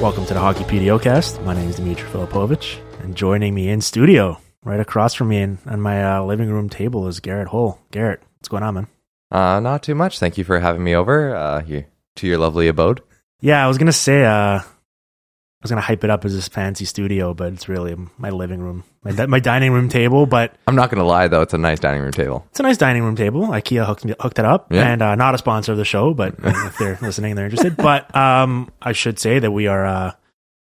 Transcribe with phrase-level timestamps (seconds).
[0.00, 1.42] Welcome to the Hockey PDOcast.
[1.44, 5.58] My name is Dmitry Filipovich, and joining me in studio, right across from me in,
[5.64, 7.78] on my uh, living room table, is Garret Hohl.
[7.90, 8.86] Garret, what's going on, man?
[9.30, 10.18] Uh, not too much.
[10.18, 11.86] Thank you for having me over uh, here
[12.16, 13.00] to your lovely abode.
[13.40, 14.60] Yeah, I was gonna say, uh,
[15.60, 18.60] I was gonna hype it up as this fancy studio, but it's really my living
[18.60, 20.26] room, my, my dining room table.
[20.26, 22.44] But I'm not going to lie, though, it's a nice dining room table.
[22.50, 23.46] it's a nice dining room table.
[23.48, 24.86] IKEA hooked me, hooked it up, Yeah.
[24.86, 27.76] and uh, not a sponsor of the show, but if they're listening, they're interested.
[27.76, 30.12] But um, I should say that we are uh,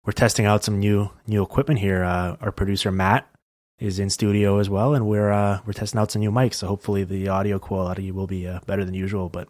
[0.06, 2.04] we're testing out some new new equipment here.
[2.04, 3.30] Uh, our producer Matt
[3.78, 6.56] is in studio as well, and we're uh, we're testing out some new mics.
[6.56, 9.30] So hopefully the audio quality will be uh, better than usual.
[9.30, 9.48] But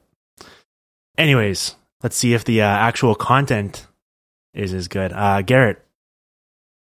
[1.18, 3.88] anyways, let's see if the uh, actual content
[4.54, 5.12] is as good.
[5.14, 5.84] Uh, Garret,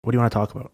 [0.03, 0.73] what do you want to talk about?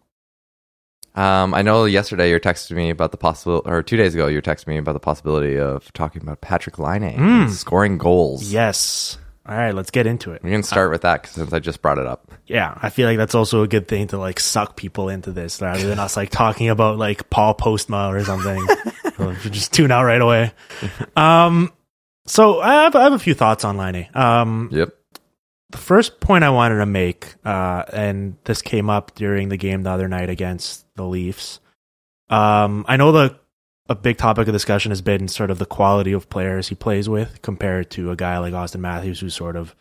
[1.15, 4.41] Um, I know yesterday you texting me about the possible, or two days ago you
[4.41, 7.49] texting me about the possibility of talking about Patrick Laine Mm.
[7.51, 8.51] scoring goals.
[8.51, 9.19] Yes.
[9.45, 10.41] All right, let's get into it.
[10.41, 12.31] We can start with that since I just brought it up.
[12.47, 15.61] yeah, I feel like that's also a good thing to like suck people into this
[15.61, 18.65] rather than us like talking about like Paul Postma or something.
[19.15, 20.51] So if you just tune out right away.
[21.15, 21.71] Um,
[22.25, 24.07] so I have, I have a few thoughts on Laine.
[24.15, 24.89] Um, Yep.
[25.73, 29.81] The first point I wanted to make, uh, and this came up during the game
[29.81, 31.59] the other night against the Leafs.
[32.29, 33.39] Um, I know the
[33.89, 37.09] a big topic of discussion has been sort of the quality of players he plays
[37.09, 39.73] with compared to a guy like Auston Matthews, who's sort of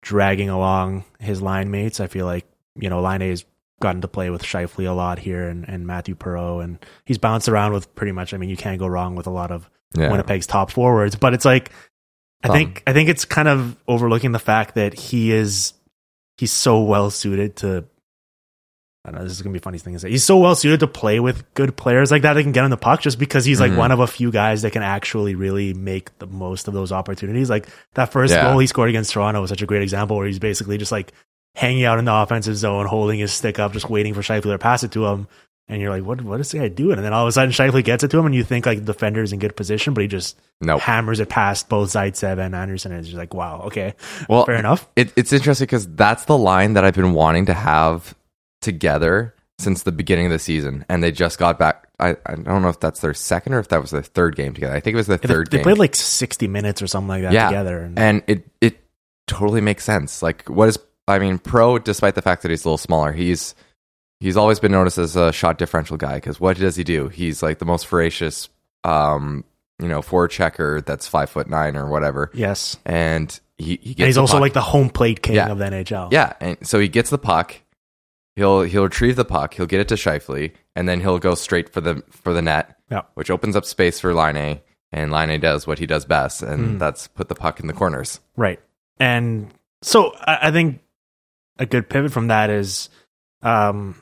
[0.00, 1.98] dragging along his line mates.
[1.98, 3.44] I feel like you know Laine's
[3.80, 7.48] gotten to play with Scheifele a lot here, and, and Mathieu Perreault, and he's bounced
[7.48, 8.32] around with pretty much.
[8.32, 10.08] I mean, you can't go wrong with a lot of Yeah.
[10.12, 11.16] Winnipeg's top forwards.
[11.16, 11.72] But it's like
[12.42, 15.74] I think I think it's kind of overlooking the fact that he is
[16.38, 17.84] he's so well suited to
[19.04, 20.10] I don't know, this is gonna be a funny thing to say.
[20.10, 22.70] He's so well suited to play with good players like that that can get on
[22.70, 23.76] the puck just because he's like Mhm.
[23.78, 27.48] one of a few guys that can actually really make the most of those opportunities.
[27.48, 28.42] Like that first Yeah.
[28.50, 31.12] goal he scored against Toronto was such a great example where he's basically just like
[31.54, 34.58] hanging out in the offensive zone, holding his stick up, just waiting for Scheifele to
[34.58, 35.28] pass it to him.
[35.70, 36.96] And you're like, what what is the guy doing?
[36.96, 38.78] And then all of a sudden Scheifele gets it to him and you think like
[38.80, 40.80] the defender's in good position, but he just Nope.
[40.80, 42.90] hammers it past both Zaitsev and Andersen.
[42.92, 43.94] And it's just like, wow, okay,
[44.28, 44.88] Well, fair enough.
[44.96, 48.14] It, it's interesting because that's the line that I've been wanting to have
[48.60, 51.86] together since the beginning of the season, and they just got back.
[51.98, 54.54] I, I don't know if that's their second or if that was their third game
[54.54, 54.74] together.
[54.74, 55.64] I think it was the They, third they game.
[55.64, 57.48] played like 60 minutes or something like that Yeah.
[57.48, 57.80] together.
[57.80, 58.78] And, and it it
[59.26, 60.22] totally makes sense.
[60.22, 60.78] Like, what is?
[61.06, 63.54] I mean, Perreault, despite the fact that he's a little smaller, he's
[64.20, 66.14] he's always been noticed as a shot differential guy.
[66.16, 67.08] Because what does he do?
[67.08, 68.48] He's like the most voracious,
[68.84, 69.44] um,
[69.80, 72.76] you know, forward checker that's five foot nine or whatever, yes.
[72.84, 73.98] and he he gets.
[74.00, 74.40] And he's also puck.
[74.42, 75.48] like the home plate king Yeah.
[75.50, 76.12] of the NHL.
[76.12, 77.56] Yeah, and so he gets the puck.
[78.36, 79.54] He'll he'll retrieve the puck.
[79.54, 82.76] He'll get it to Scheifele, and then he'll go straight for the for the net,
[82.90, 83.02] Yeah.
[83.14, 84.60] which opens up space for Laine.
[84.92, 86.78] And Laine does what he does best, and Mm.
[86.80, 88.18] that's put the puck in the corners.
[88.36, 88.58] Right.
[88.98, 89.52] And
[89.82, 90.80] so I, I think
[91.58, 92.88] a good pivot from that is
[93.42, 93.94] um,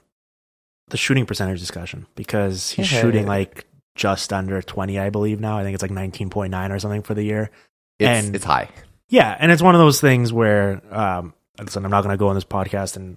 [0.91, 3.01] the shooting percentage discussion because he's Yeah.
[3.01, 5.59] shooting like just under 20, I believe now.
[5.59, 7.51] I think it's like 19.9 or something for the year.
[7.99, 8.69] It's And- it's high.
[9.09, 12.29] Yeah, and it's one of those things where, um, listen, I'm not going to go
[12.29, 13.17] on this podcast and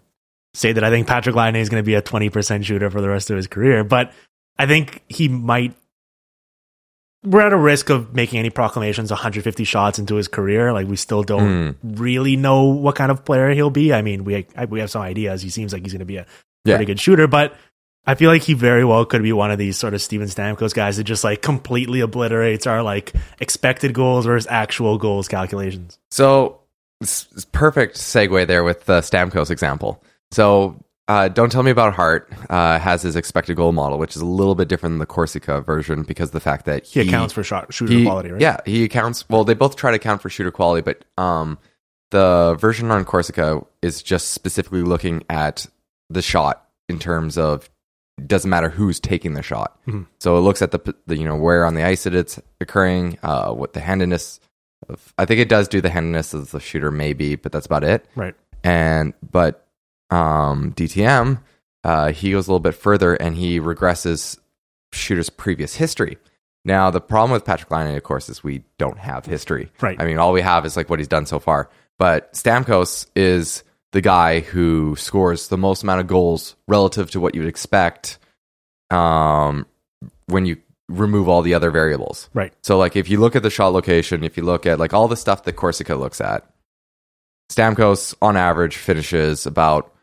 [0.54, 3.10] say that I think Patrick Laine is going to be a 20% shooter for the
[3.10, 4.12] rest of his career, but
[4.58, 5.76] I think he might.
[7.24, 10.74] We're at a risk of making any proclamations 150 shots into his career.
[10.74, 13.94] Like we still don't really know what kind of player he'll be.
[13.94, 15.42] I mean, we I, we have some ideas.
[15.44, 16.26] He seems like he's going to be a
[16.66, 16.76] Yeah.
[16.76, 17.56] pretty good shooter, but
[18.06, 20.74] I feel like he very well could be one of these sort of Steven Stamkos
[20.74, 26.00] guys that just like completely obliterates our like expected goals versus actual goals calculations.
[26.10, 26.60] So,
[27.00, 30.04] it's, perfect segue there with the Stamkos example.
[30.32, 34.22] So, uh, don't tell me about Heart uh, has his expected goal model, which is
[34.22, 37.44] a little bit different than the Corsica version because the fact that He, accounts for
[37.44, 38.42] shot shooter he- quality, right?
[38.42, 39.28] Yeah, he accounts.
[39.30, 41.58] Well, they both try to account for shooter quality, but um,
[42.12, 45.66] the version on Corsica is just specifically looking at
[46.14, 47.70] the shot in terms of
[48.26, 49.80] doesn't matter who's taking the shot.
[49.88, 50.06] Mhm.
[50.20, 53.18] So it looks at the, the you know where on the ice it it's occurring,
[53.24, 54.40] uh, what the handedness.
[54.90, 57.84] Of, I think it does do the handedness of the shooter, maybe, but that's about
[57.84, 58.06] it.
[58.16, 58.36] Right.
[58.64, 59.68] And but
[60.10, 61.42] um, DTM,
[61.84, 64.38] uh, he goes a little bit further and he regresses
[64.92, 66.18] shooter's previous history.
[66.66, 69.72] Now the problem with Patrick Laine, of course, is we don't have history.
[69.82, 70.00] Right.
[70.00, 71.70] I mean, all we have is like what he's done so far.
[71.98, 77.36] But Stamkos is the guy who scores the most amount of goals relative to what
[77.36, 78.18] you would expect
[78.90, 79.66] um,
[80.28, 80.58] when you
[80.88, 82.30] remove all the other variables.
[82.34, 82.54] Right.
[82.64, 85.08] So, like, if you look at the shot location, if you look at like all
[85.08, 86.46] the stuff that Corsica looks at,
[87.52, 89.94] Stamkos on average finishes about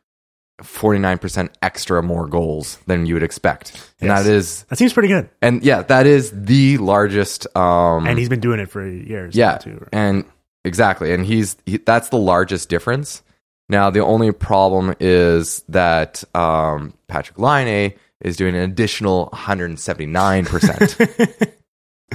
[0.62, 3.70] 49% extra more goals than you would expect.
[4.00, 4.24] And Yes.
[4.24, 5.30] that is, That seems pretty good.
[5.40, 7.46] and yeah, that is the largest.
[7.56, 9.34] Um, And he's been doing it for years.
[9.36, 9.86] yeah, too.
[9.92, 10.24] and
[10.64, 13.22] exactly, and he's he, that's the largest difference.
[13.68, 20.96] Now, the only problem is that um, Patrick Laine is doing an additional 179 percent.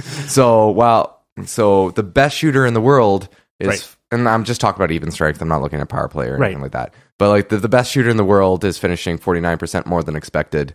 [0.00, 3.28] so, while so the best shooter in the world
[3.60, 3.96] is, Right.
[4.10, 5.40] and I'm just talking about even strength.
[5.40, 6.48] I'm not looking at power play or Right.
[6.48, 6.92] anything like that.
[7.18, 10.16] But like the, the best shooter in the world is finishing 49 percent more than
[10.16, 10.74] expected.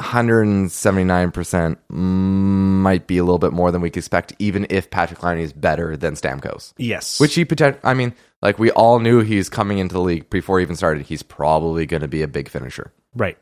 [0.00, 5.38] 179% might be a little bit more than we could expect, even if Patrick Laine
[5.38, 6.72] is better than Stamkos.
[6.76, 7.20] Yes.
[7.20, 8.12] Which he potent- I mean,
[8.44, 11.04] like we all knew he's coming into the league before he even started.
[11.06, 12.92] He's probably going to be a big finisher.
[13.16, 13.36] right.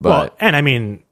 [0.00, 1.02] But well, and I mean,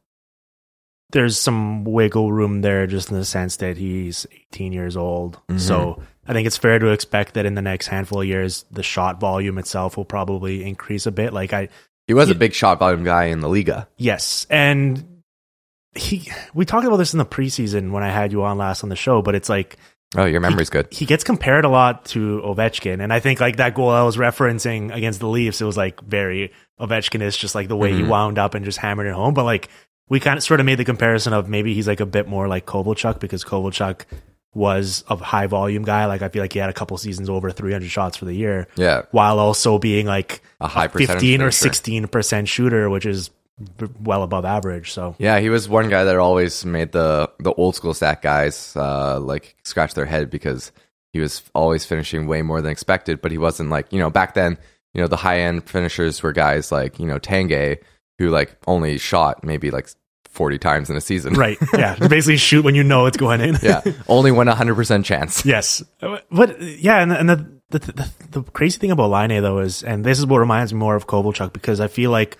[1.11, 5.41] there's some wiggle room there just in the sense that he's 18 years old.
[5.49, 5.59] Mhm.
[5.59, 8.83] So I think it's fair to expect that in the next handful of years, the
[8.83, 11.33] shot volume itself will probably increase a bit.
[11.33, 11.69] Like I,
[12.07, 13.87] he was a big shot volume guy in the Liiga.
[13.97, 15.23] yes, and
[15.95, 18.91] he, we talked about this in the preseason when I had you on last on
[18.91, 19.77] the show, but it's like
[20.17, 20.89] Oh, your memory's good.
[20.93, 24.17] he gets compared a lot to Ovechkin, and I think like that goal I was
[24.17, 28.03] referencing against the Leafs, it was like very Ovechkin is just like the way he
[28.03, 28.09] Mhm.
[28.09, 29.35] wound up and just hammered it home.
[29.35, 29.69] But like
[30.09, 32.47] we kind of sort of made the comparison of maybe he's like a bit more
[32.49, 34.03] like Kovalchuk because Kovalchuk
[34.55, 36.07] was a high volume guy.
[36.07, 38.69] Like I feel like he had a couple seasons over 300 shots for the year,
[38.77, 43.31] Yeah, while also being like a high percentage 15 or 16 percent shooter, which is
[44.01, 44.93] well above average.
[44.93, 48.75] So Yeah, he was one guy that always made the the old school stat guys
[48.77, 50.73] uh, like scratch their head because
[51.13, 53.21] he was always finishing way more than expected.
[53.23, 54.59] But he wasn't like you know back then.
[54.93, 57.79] You know the high end finishers were guys like you know Tanguay
[58.19, 59.89] who like only shot maybe like
[60.29, 61.35] forty times in a season.
[61.35, 63.57] right, yeah, basically shoot when you know it's going in.
[63.63, 65.45] yeah, only hundred percent chance.
[65.55, 65.83] Yes,
[66.31, 70.05] but yeah, and, and the, the the the crazy thing about Laine though is, and
[70.05, 72.37] this is what reminds me more of Kovalchuk because I feel like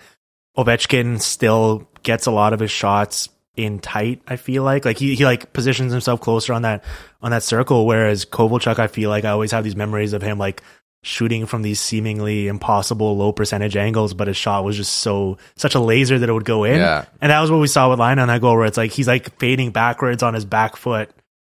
[0.57, 4.21] Ovechkin still gets a lot of his shots in tight.
[4.27, 6.83] I feel like like he he like positions himself closer on that
[7.21, 10.37] on that circle, whereas Kovalchuk, I feel like I always have these memories of him
[10.37, 10.61] like
[11.03, 15.75] shooting from these seemingly impossible low percentage angles, but his shot was just so such
[15.75, 16.77] a laser that it would go in.
[16.77, 17.05] Yeah.
[17.21, 19.07] And that was what we saw with Laine on that goal, where it's like he's
[19.07, 21.09] like fading backwards on his back foot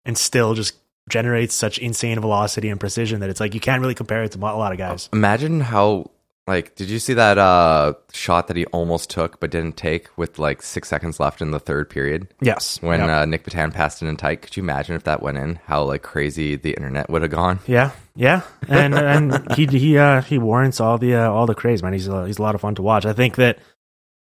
[0.04, 0.74] and still just
[1.08, 4.38] generates such insane velocity and precision that it's like you can't really compare it to
[4.38, 5.08] a lot of guys.
[5.12, 6.10] Imagine how
[6.50, 10.38] like did you see that uh shot that he almost took but didn't take with
[10.38, 12.80] like six seconds left in the third period Yes.
[12.82, 13.20] when yeah.
[13.20, 14.42] uh, Nick Petan passed it in tight?
[14.42, 15.58] Could you imagine if that went in?
[15.66, 17.60] How like crazy the internet would have gone.
[17.66, 21.82] yeah, yeah, and and he he uh, he warrants all the uh, all the craze,
[21.82, 21.92] man.
[21.92, 23.06] He's uh, he's a lot of fun to watch.
[23.06, 23.58] I think that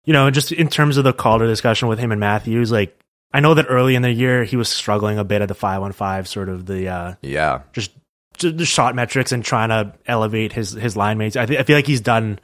[0.04, 2.98] you know, just in terms of the Calder discussion with him and Matthews, like
[3.32, 5.82] I know that early in the year he was struggling a bit at the five
[5.82, 7.60] on five, sort of the uh, Yeah.
[7.72, 7.99] just ju-
[8.42, 11.36] the shot metrics and trying to elevate his his line mates.
[11.36, 12.38] I, th- I feel like he's done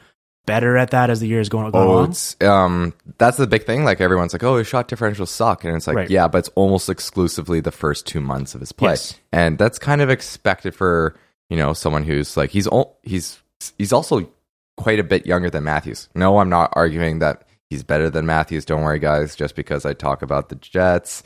[0.46, 2.10] better at that as the years going, going Oh, on.
[2.10, 3.84] it's um that's the big thing.
[3.84, 6.10] Like everyone's like, oh, his shot differentials suck, and it's like, Right.
[6.10, 9.18] yeah, but it's almost exclusively the first two months of his play, Yes.
[9.32, 11.16] and that's kind of expected for
[11.50, 13.40] you know someone who's like he's al- he's
[13.78, 14.28] he's also
[14.76, 16.08] quite a bit younger than Matthews.
[16.14, 18.64] No, I'm not arguing that he's better than Matthews.
[18.64, 19.34] Don't worry, guys.
[19.34, 21.22] Just because I talk about the Jets,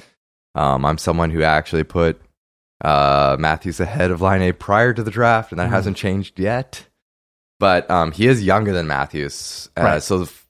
[0.55, 2.21] um, I'm someone who actually put
[2.81, 5.73] uh, Matthews ahead of Laine prior to the draft, and that Mhm.
[5.73, 6.87] hasn't changed yet.
[7.59, 10.03] But um, he is younger than Matthews, uh, Right.
[10.03, 10.47] so the f-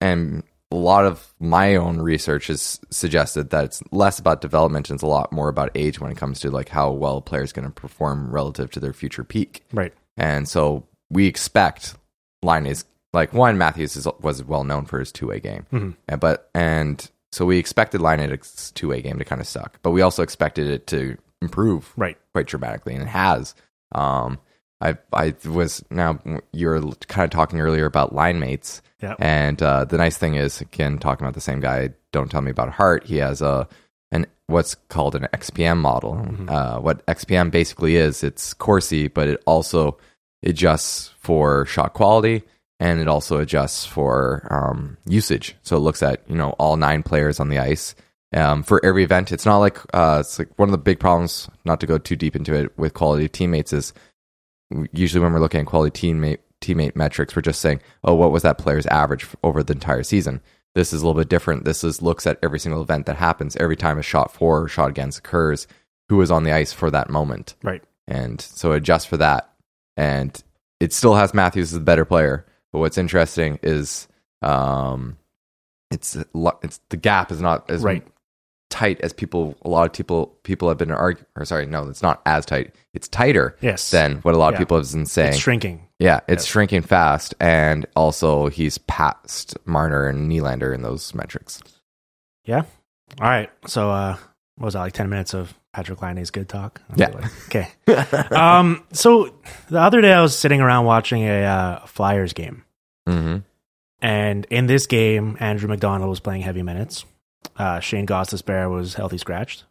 [0.00, 4.96] and a lot of my own research has suggested that it's less about development and
[4.96, 7.42] it's a lot more about age when it comes to like how well a player
[7.42, 9.64] is going to perform relative to their future peak.
[9.72, 9.92] Right.
[10.16, 11.94] And so we expect
[12.42, 15.94] Laine is like one Matthews is, was well known for his two way game, Mhm.
[16.08, 19.78] and, but and so we expected Laine Laine's two way game to kind of suck,
[19.82, 22.16] but we also expected it to improve Right.
[22.32, 23.54] quite dramatically, and it has.
[23.94, 24.38] Um,
[24.80, 26.18] I I was now
[26.52, 29.14] you were kind of talking earlier about line mates, Yeah.
[29.18, 31.90] and uh, the nice thing is again talking about the same guy.
[32.12, 33.04] Don't tell me about Heart.
[33.04, 33.68] He has a
[34.10, 36.14] an what's called an XPM model.
[36.48, 39.98] Uh, what XPM basically is, it's Corsi, but it also
[40.42, 42.42] adjusts for shot quality
[42.80, 45.54] and it also adjusts for um, usage.
[45.62, 47.94] So it looks at you know all nine players on the ice
[48.34, 49.32] um, for every event.
[49.32, 51.48] It's not like uh, it's like one of the big problems.
[51.64, 53.92] Not to go too deep into it with quality teammates is
[54.92, 58.42] usually when we're looking at quality teammate teammate metrics, we're just saying, oh, what was
[58.44, 60.40] that player's average over the entire season?
[60.74, 61.64] This is a little bit different.
[61.64, 63.56] This is looks at every single event that happens.
[63.56, 65.66] Every time a shot for or shot against occurs,
[66.08, 67.82] who is on the ice for that moment Right.
[68.06, 69.52] and so adjust for that.
[69.96, 70.42] And
[70.80, 74.08] it still has Matthews as the better player, but what's interesting is
[74.40, 75.18] um,
[75.90, 76.16] it's
[76.62, 78.06] it's the gap is not as Right.
[78.72, 79.54] Tight as people.
[79.64, 81.26] A lot of people people have been arguing.
[81.36, 82.74] Or sorry, no, it's not as tight.
[82.94, 83.90] It's tighter Yes.
[83.90, 84.58] than what a lot of Yeah.
[84.60, 85.28] people have been saying.
[85.34, 85.86] It's shrinking.
[85.98, 86.50] yeah, it's Yes.
[86.50, 91.60] shrinking fast, and also he's past Marner and Nylander in those metrics.
[92.46, 92.62] Yeah.
[93.20, 93.50] All right.
[93.66, 94.16] So, uh,
[94.56, 96.80] what was that like 10 minutes of Patrick Laine's good talk?
[96.96, 97.08] Yeah.
[97.08, 97.68] like- Okay.
[98.34, 99.34] um, so
[99.68, 102.64] the other day I was sitting around watching a uh, Flyers game.
[103.06, 103.38] hmm
[104.00, 107.04] And in this game, Andrew MacDonald was playing heavy minutes.
[107.56, 109.64] Uh, Shane Gostisbehere was healthy scratched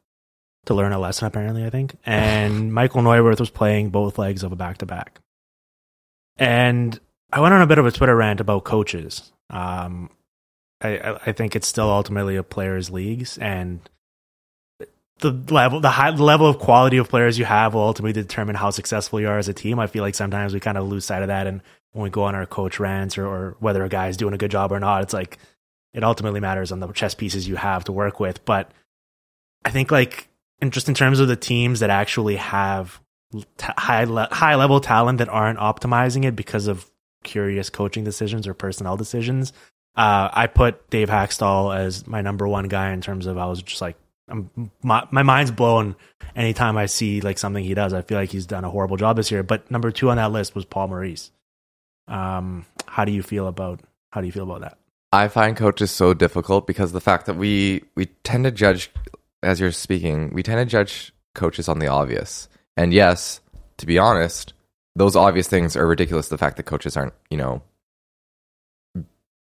[0.65, 1.95] to learn a lesson, apparently, I think.
[2.05, 5.19] And Michael Neuvirth was playing both legs of a back to back.
[6.37, 6.99] And
[7.31, 9.31] I went on a bit of a Twitter rant about coaches.
[9.49, 10.09] Um,
[10.81, 13.79] I, I- I think it's still ultimately a players' leagues, and
[15.19, 18.55] the level, the high the level of quality of players you have will ultimately determine
[18.55, 19.77] how successful you are as a team.
[19.79, 21.61] I feel like sometimes we kind of lose sight of that, and
[21.91, 24.49] when we go on our coach rants or, or whether a guy's doing a good
[24.51, 25.37] job or not, it's like
[25.93, 28.43] it ultimately matters on the chess pieces you have to work with.
[28.45, 28.71] But
[29.65, 30.27] I think like
[30.69, 32.99] just in terms of the teams that actually have
[33.33, 36.89] t- high le- high level talent that aren't optimizing it because of
[37.23, 39.53] curious coaching decisions or personnel decisions.
[39.95, 43.61] Uh, I put Dave Hakstol as my number one guy in terms of I was
[43.61, 43.97] just like
[44.29, 45.95] I'm, my my mind's blown
[46.35, 47.93] anytime I see like something he does.
[47.93, 49.43] I feel like he's done a horrible job this year.
[49.43, 51.31] But number two on that list was Paul Maurice.
[52.07, 53.81] Um, how do you feel about
[54.11, 54.77] how do you feel about that?
[55.11, 58.91] I find coaches so difficult because the fact that we we tend to judge
[59.43, 62.47] as you're speaking, we tend to judge coaches on the obvious.
[62.77, 63.41] And yes,
[63.77, 64.53] to be honest,
[64.95, 66.29] those obvious things are ridiculous.
[66.29, 67.61] The fact that coaches aren't, you know,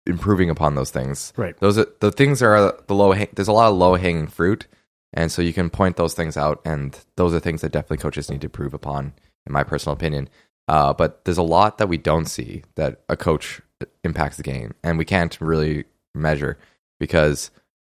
[0.07, 1.33] improving upon those things.
[1.37, 1.57] Right.
[1.59, 3.13] Those are, the things are the low.
[3.13, 4.67] Hang, there's a lot of low hanging fruit,
[5.13, 8.31] and so you can point those things out, and those are things that definitely coaches
[8.31, 9.15] need to improve upon,
[9.47, 10.29] in my personal opinion.
[10.67, 13.61] Uh, but there's a lot that we don't see that a coach
[14.05, 16.59] impacts the game, and we can't really measure
[17.01, 17.51] because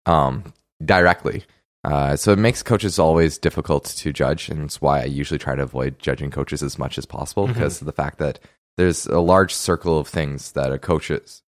[0.07, 0.53] um,
[0.85, 1.45] directly.
[1.83, 5.55] Uh, so it makes coaches always difficult to judge, and it's why I usually try
[5.55, 7.55] to avoid judging coaches as much as possible Mhm.
[7.55, 8.39] because of the fact that
[8.77, 11.43] there's a large circle of things that a coach is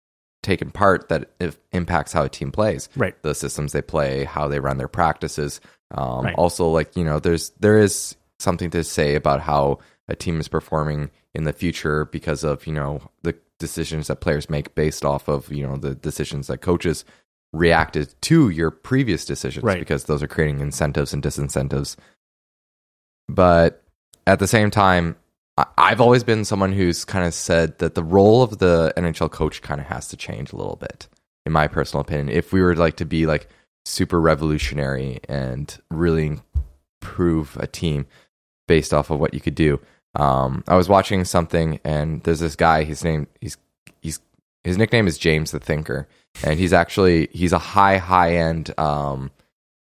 [0.43, 1.31] taken part that
[1.73, 3.15] impacts how a team plays Right.
[3.23, 5.61] the systems they play, how they run their practices.
[5.93, 6.35] Um, Right.
[6.37, 10.49] Also, like you know, there's there is something to say about how a team is
[10.49, 15.29] performing in the future because of you know the decisions that players make based off
[15.29, 17.05] of you know the decisions that coaches
[17.53, 19.79] reacted to your previous decisions Right.
[19.79, 21.97] because those are creating incentives and disincentives.
[23.29, 23.83] But
[24.27, 25.17] at the same time,
[25.79, 29.63] I've always been someone who's kind of said that the role of the NHL coach
[29.63, 31.07] kind of has to change a little bit,
[31.47, 32.29] in my personal opinion.
[32.29, 33.49] If we were like to be like
[33.85, 36.41] super revolutionary and really
[37.01, 38.07] improve a team
[38.67, 39.79] based off of what you could do.
[40.15, 43.57] Um, I was watching something and there's this guy, his name he's
[44.01, 44.21] he's
[44.63, 46.09] his nickname is James the Thinker.
[46.43, 49.31] And he's actually he's a high, high end um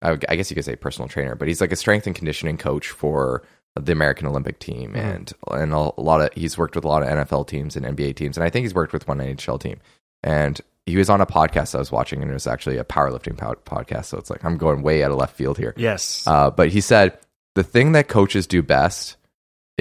[0.04, 2.16] I, would- I guess you could say personal trainer, but he's like a strength and
[2.16, 3.44] conditioning coach for
[3.80, 5.16] the American Olympic team, Mhm.
[5.16, 8.16] and and a lot of he's worked with a lot of NFL teams and NBA
[8.16, 9.80] teams, and I think he's worked with one NHL team.
[10.24, 13.38] And he was on a podcast I was watching, and it was actually a powerlifting
[13.38, 14.06] pod- podcast.
[14.06, 15.74] So it's like I'm going way out of left field here.
[15.78, 16.26] Yes.
[16.28, 17.18] Uh, but he said
[17.56, 19.16] the thing that coaches do best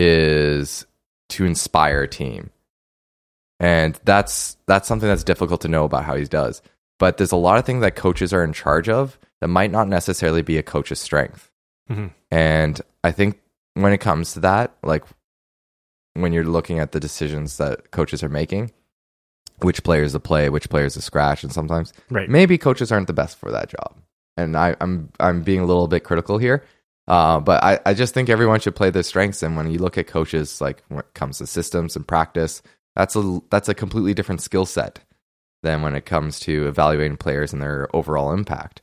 [0.00, 0.86] is
[1.28, 2.50] to inspire a team,
[3.58, 6.62] and that's that's something that's difficult to know about how he does.
[6.98, 9.88] But there's a lot of things that coaches are in charge of that might not
[9.88, 11.50] necessarily be a coach's strength.
[11.90, 12.12] Mhm.
[12.30, 13.40] And I think
[13.74, 15.04] when it comes to that, like
[16.14, 18.72] when you're looking at the decisions that coaches are making,
[19.60, 22.28] which players to play, which players to scratch, and sometimes right.
[22.28, 23.96] maybe coaches aren't the best for that job.
[24.36, 26.64] And I, I'm I'm being a little bit critical here.
[27.10, 29.42] Uh, but I, I just think everyone should play their strengths.
[29.42, 32.62] And when you look at coaches, like when it comes to systems and practice,
[32.96, 35.00] That's a that's a completely different skill set
[35.62, 38.82] than when it comes to evaluating players and their overall impact.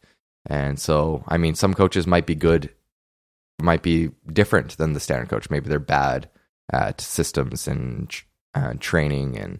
[0.50, 2.69] And so, I mean, some coaches might be good,
[3.62, 5.50] might be different than the standard coach.
[5.50, 6.29] Maybe they're bad
[6.72, 8.10] at systems and
[8.55, 9.60] uh, training and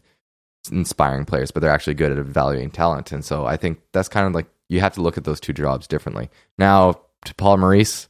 [0.72, 3.12] inspiring players, but they're actually good at evaluating talent.
[3.12, 5.54] And so, I think that's kind of like you have to look at those two
[5.54, 6.30] jobs differently.
[6.58, 8.08] Now, to Paul Maurice,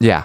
[0.00, 0.24] yeah,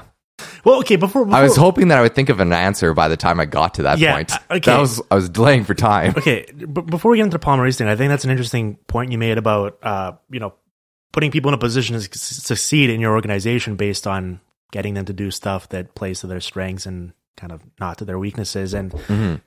[0.66, 3.08] Well, okay, before, before I was hoping that I would think of an answer by
[3.08, 4.32] the time I got to that Yeah, point.
[4.34, 4.72] uh, okay.
[4.72, 6.14] That was I was delaying for time.
[6.18, 9.12] okay, but before we get into the Maurice thing, I think that's an interesting point
[9.12, 10.54] you made about uh, you know
[11.12, 14.40] putting people in a position to succeed in your organization based on
[14.72, 18.06] getting them to do stuff that plays to their strengths and kind of not to
[18.06, 18.74] their weaknesses.
[18.74, 19.42] And Mhm.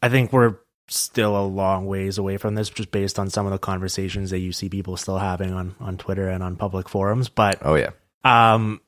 [0.00, 0.56] I think we're
[0.88, 4.38] still a long ways away from this, just based on some of the conversations that
[4.40, 7.28] you see people still having on on Twitter and on public forums.
[7.28, 7.90] But Oh yeah.
[8.24, 8.80] um,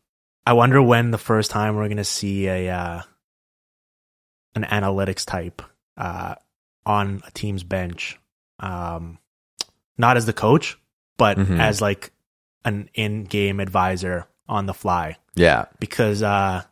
[0.46, 3.02] I wonder when the first time we're going to see a uh,
[4.54, 5.62] an analytics type
[5.96, 6.34] uh,
[6.86, 8.18] on a team's bench,
[8.60, 9.18] um,
[9.98, 10.78] not as the coach,
[11.16, 11.58] but Mhm.
[11.58, 12.12] as like
[12.64, 15.16] an in-game advisor on the fly.
[15.34, 15.66] Yeah.
[15.80, 16.62] Because uh,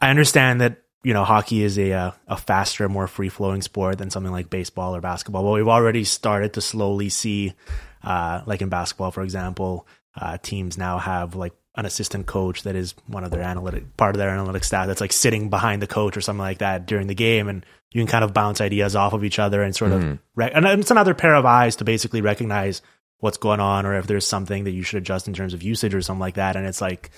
[0.00, 4.10] I understand that you know hockey is a uh, a faster, more free-flowing sport than
[4.10, 5.42] something like baseball or basketball.
[5.44, 7.54] But we've already started to slowly see,
[8.04, 12.76] uh, like in basketball, for example, uh, teams now have like an assistant coach that
[12.76, 15.86] is one of their analytic part of their analytic staff that's like sitting behind the
[15.86, 18.94] coach or something like that during the game, and you can kind of bounce ideas
[18.94, 20.18] off of each other and sort of Mhm.
[20.34, 22.82] rec- and it's another pair of eyes to basically recognize
[23.20, 25.94] what's going on or if there's something that you should adjust in terms of usage
[25.94, 26.56] or something like that.
[26.56, 27.10] And it's like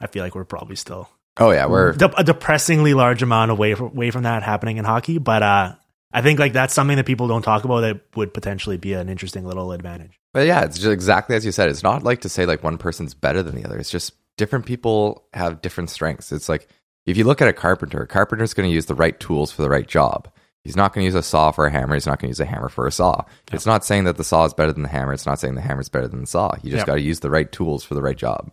[0.00, 1.66] I feel like we're probably still Oh yeah.
[1.66, 5.18] We're de- a depressingly large amount away from, away from that happening in hockey.
[5.18, 5.72] But uh,
[6.14, 9.08] I think like that's something that people don't talk about that would potentially be an
[9.08, 10.18] interesting little advantage.
[10.32, 11.68] But yeah, it's just exactly as you said.
[11.68, 13.76] It's not like to say like one person's better than the other.
[13.76, 16.30] It's just different people have different strengths.
[16.32, 16.68] It's like
[17.04, 19.62] if you look at a carpenter, a carpenter's going to use the right tools for
[19.62, 20.30] the right job.
[20.62, 21.94] He's not going to use a saw for a hammer.
[21.94, 23.24] He's not going to use a hammer for a saw.
[23.52, 25.12] It's not saying that the saw is better than the hammer.
[25.12, 26.54] It's not saying the hammer is better than the saw.
[26.62, 26.86] You just Yeah.
[26.86, 28.50] got to use the right tools for the right job.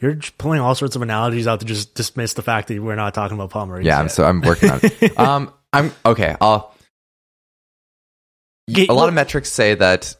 [0.00, 2.96] You're just pulling all sorts of analogies out to just dismiss the fact that we're
[2.96, 5.18] not talking about Maurice Yeah, I'm so I'm working on it.
[5.18, 6.36] um, I'm okay.
[6.40, 6.74] I'll.
[8.70, 10.14] Okay, a lot of metrics say that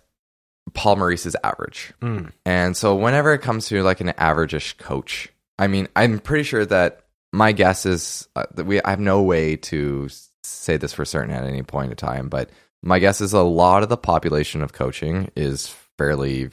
[0.75, 2.33] Paul Maurice is average, Mm.
[2.45, 6.67] and so whenever it comes to like an average-ish coach, I mean, I'm pretty sure
[6.67, 8.83] that my guess is uh, that we.
[8.83, 10.09] I have no way to
[10.43, 12.51] say this for certain at any point in time, but
[12.83, 16.51] my guess is a lot of the population of coaching is fairly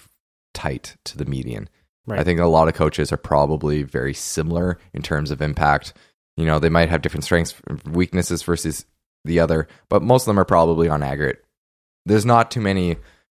[0.53, 1.69] tight to the median.
[2.05, 2.19] Right.
[2.19, 5.93] I think a lot of coaches are probably very similar in terms of impact.
[6.37, 7.53] You know, they might have different strengths,
[7.85, 8.85] weaknesses versus
[9.25, 11.43] the other, but most of them are probably on aggregate.
[12.05, 12.95] There's not too many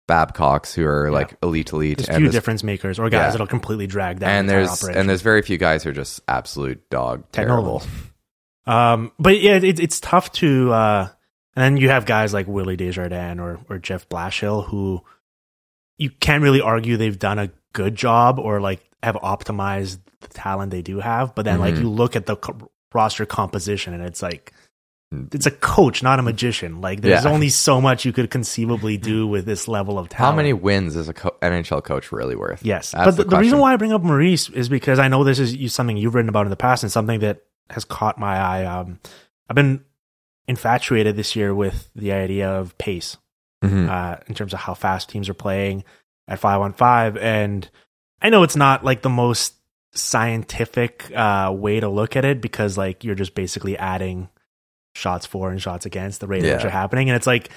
[0.08, 3.32] Babcocks who are like elite, elite, There's and few there's- difference makers or guys Yeah.
[3.32, 4.99] that'll completely drag down and there's operation.
[4.99, 7.82] and there's very few guys who are just absolute dog terrible.
[8.65, 10.71] Um, but yeah, it, it's tough to.
[10.71, 11.08] Uh,
[11.56, 15.01] and then you have guys like Willie Desjardins or or Jeff Blashill who
[15.97, 20.71] you can't really argue they've done a good job or like have optimized the talent
[20.71, 21.34] they do have.
[21.36, 21.82] But then like Mhm.
[21.82, 22.36] you look at the
[22.93, 24.54] roster composition and it's like
[25.34, 26.80] it's a coach, not a magician.
[26.80, 27.32] Like there's Yeah.
[27.32, 30.32] only so much you could conceivably do with this level of talent.
[30.32, 32.63] How many wins is a co- NHL coach really worth?
[32.63, 35.10] Yes, That's but the, the the reason why I bring up Maurice is because I
[35.10, 37.84] know this is you- something you've written about in the past and something that has
[37.84, 38.63] caught my eye.
[38.65, 38.99] Um,
[39.49, 39.84] I've been
[40.47, 43.17] infatuated this year with the idea of pace
[43.63, 43.89] Mhm.
[43.89, 45.84] uh, in terms of how fast teams are playing
[46.27, 47.69] at five on five, and
[48.21, 49.56] I know it's not like the most
[49.93, 54.30] scientific uh, way to look at it because like you're just basically adding
[54.95, 57.49] shots for and shots against the rate at which are happening, and it's like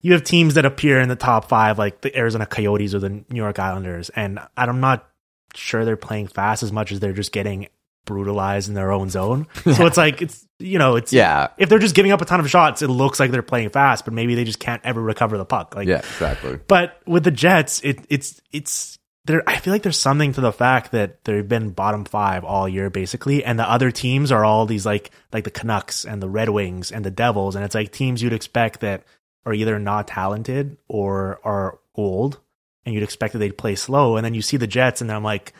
[0.00, 3.10] you have teams that appear in the top five, like the Arizona Coyotes or the
[3.10, 5.08] New York Islanders, and I'm not
[5.54, 7.68] sure they're playing fast as much as they're just getting
[8.04, 9.46] brutalized in their own zone.
[9.64, 12.40] So it's like it's you know it's Yeah, if they're just giving up a ton
[12.40, 15.36] of shots, it looks like they're playing fast, but maybe they just can't ever recover
[15.36, 15.74] the puck.
[15.74, 16.58] Like yeah, exactly.
[16.68, 18.95] but with the Jets, it, it's it's
[19.26, 19.42] there.
[19.46, 22.90] I feel like there's something to the fact that they've been bottom five all year
[22.90, 26.48] basically, and the other teams are all these like like the Canucks and the Red
[26.48, 29.04] Wings and the Devils, and it's like teams you'd expect that
[29.44, 32.40] are either not talented or are old,
[32.84, 35.24] and you'd expect that they'd play slow, and then you see the Jets, and I'm
[35.24, 35.52] like,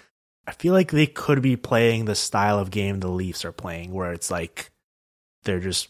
[0.47, 3.93] I feel like they could be playing the style of game the Leafs are playing,
[3.93, 4.71] where it's like
[5.43, 5.89] they're just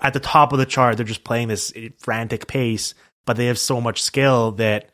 [0.00, 0.96] at the top of the chart.
[0.96, 2.94] They're just playing this eh, frantic pace,
[3.26, 4.90] but they have so much skill that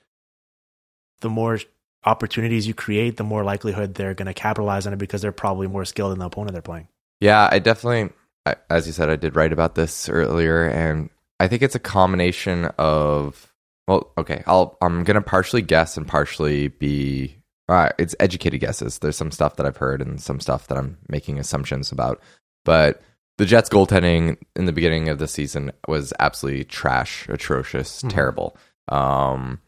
[1.21, 1.59] the more
[2.05, 5.67] opportunities you create, the more likelihood they're going to capitalize on it because they're probably
[5.67, 6.89] more skilled than the opponent they're playing.
[7.21, 8.15] Yeah, I definitely,
[8.47, 11.81] I, as you said, I did write about this earlier, and I think it's a
[11.81, 13.53] combination of.
[13.89, 17.37] Well, okay, I'll I'm gonna partially guess and partially be.
[17.71, 18.99] Uh, it's educated guesses.
[18.99, 22.21] There's some stuff that I've heard and some stuff that I'm making assumptions about.
[22.65, 23.03] But
[23.39, 28.11] the Jets goaltending in the beginning of the season was absolutely trash, atrocious, Mhm.
[28.11, 28.57] terrible.
[28.89, 29.61] Um,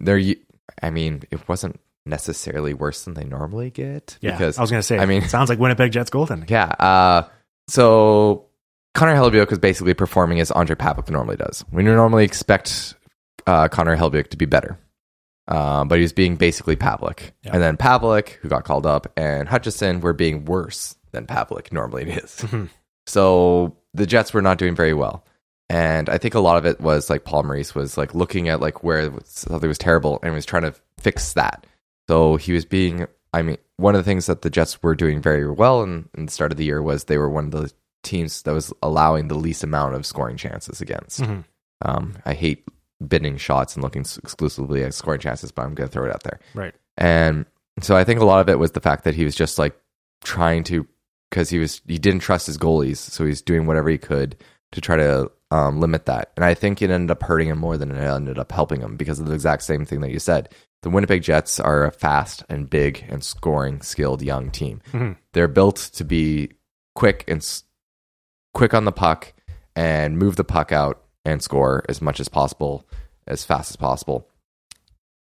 [0.00, 0.18] there,
[0.82, 4.82] I mean, it wasn't necessarily worse than they normally get Yeah, because I was gonna
[4.82, 4.98] say.
[4.98, 6.48] I mean- it sounds like Winnipeg Jets goaltending.
[6.50, 6.66] yeah.
[6.66, 7.28] Uh,
[7.68, 8.46] so
[8.94, 11.64] Connor Hellebuyck is basically performing as Ondrej Pavelec normally does.
[11.72, 12.94] We normally expect
[13.46, 14.78] uh, Connor Hellebuyck to be better,
[15.48, 17.32] uh, but he's being basically Pavelec.
[17.42, 17.52] Yeah.
[17.54, 22.10] And then Pavelec, who got called up, and Hutchinson were being worse than Pavelec normally
[22.10, 22.44] is.
[23.08, 25.24] So the Jets were not doing very well.
[25.68, 28.60] And I think a lot of it was like Paul Maurice was like looking at
[28.60, 31.66] like where something was terrible and was trying to fix that.
[32.08, 35.20] So he was being, I mean, one of the things that the Jets were doing
[35.20, 37.72] very well in, in the start of the year was they were one of the
[38.04, 41.20] teams that was allowing the least amount of scoring chances against.
[41.20, 41.44] Mhm.
[41.82, 42.64] Um, I hate
[43.06, 46.22] bidding shots and looking exclusively at scoring chances, but I'm going to throw it out
[46.22, 46.38] there.
[46.54, 46.74] Right.
[46.96, 47.44] And
[47.80, 49.76] so I think a lot of it was the fact that he was just like
[50.22, 50.86] trying to,
[51.28, 54.36] because he was he didn't trust his goalies, so he's doing whatever he could
[54.72, 56.32] to try to um, limit that.
[56.36, 58.96] And I think it ended up hurting him more than it ended up helping him
[58.96, 60.48] because of the exact same thing that you said.
[60.82, 64.80] The Winnipeg Jets are a fast and big and scoring skilled young team.
[64.92, 65.16] Mhm.
[65.32, 66.50] They're built to be
[66.94, 67.64] quick and s-
[68.54, 69.32] quick on the puck
[69.74, 72.86] and move the puck out and score as much as possible,
[73.26, 74.28] as fast as possible.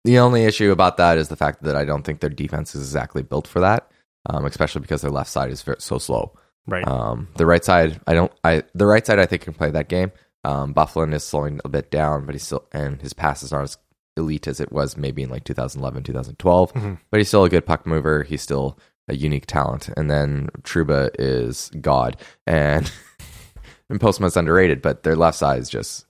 [0.04, 2.82] The only issue about that is the fact that I don't think their defense is
[2.84, 3.89] exactly built for that,
[4.30, 6.34] um, especially because their left side is very, so slow.
[6.67, 6.88] Right.
[6.88, 8.32] Um, the right side, I don't.
[8.43, 10.12] I the right side, I think can play that game.
[10.43, 13.77] Um, Byfuglien is slowing a bit down, but he's still and his passes aren't as
[14.17, 16.73] elite as it was maybe in like 2011, 2012.
[16.73, 16.97] Mhm.
[17.12, 18.23] But he's still a good puck mover.
[18.23, 18.77] He's still
[19.08, 19.89] a unique talent.
[19.95, 22.91] And then Trouba is God, and
[23.89, 26.06] and Postma's underrated, but their left side is just.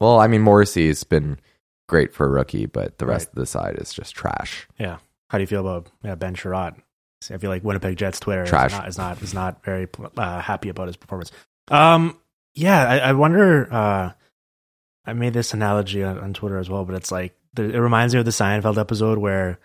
[0.00, 1.40] Well, I mean, Morrissey's been
[1.88, 3.32] great for a rookie, but the rest Right.
[3.32, 4.68] of the side is just trash.
[4.78, 4.98] Yeah.
[5.30, 6.76] How do you feel about yeah, Ben Chiarot?
[7.30, 8.72] I feel like Winnipeg Jets Twitter Trash.
[8.72, 11.32] is not is not, is not very uh, happy about his performance.
[11.68, 12.18] Um,
[12.54, 13.72] yeah, I, I wonder.
[13.72, 14.12] Uh,
[15.06, 18.14] I made this analogy on, on Twitter as well, but it's like the, it reminds
[18.14, 19.58] me of the Seinfeld episode where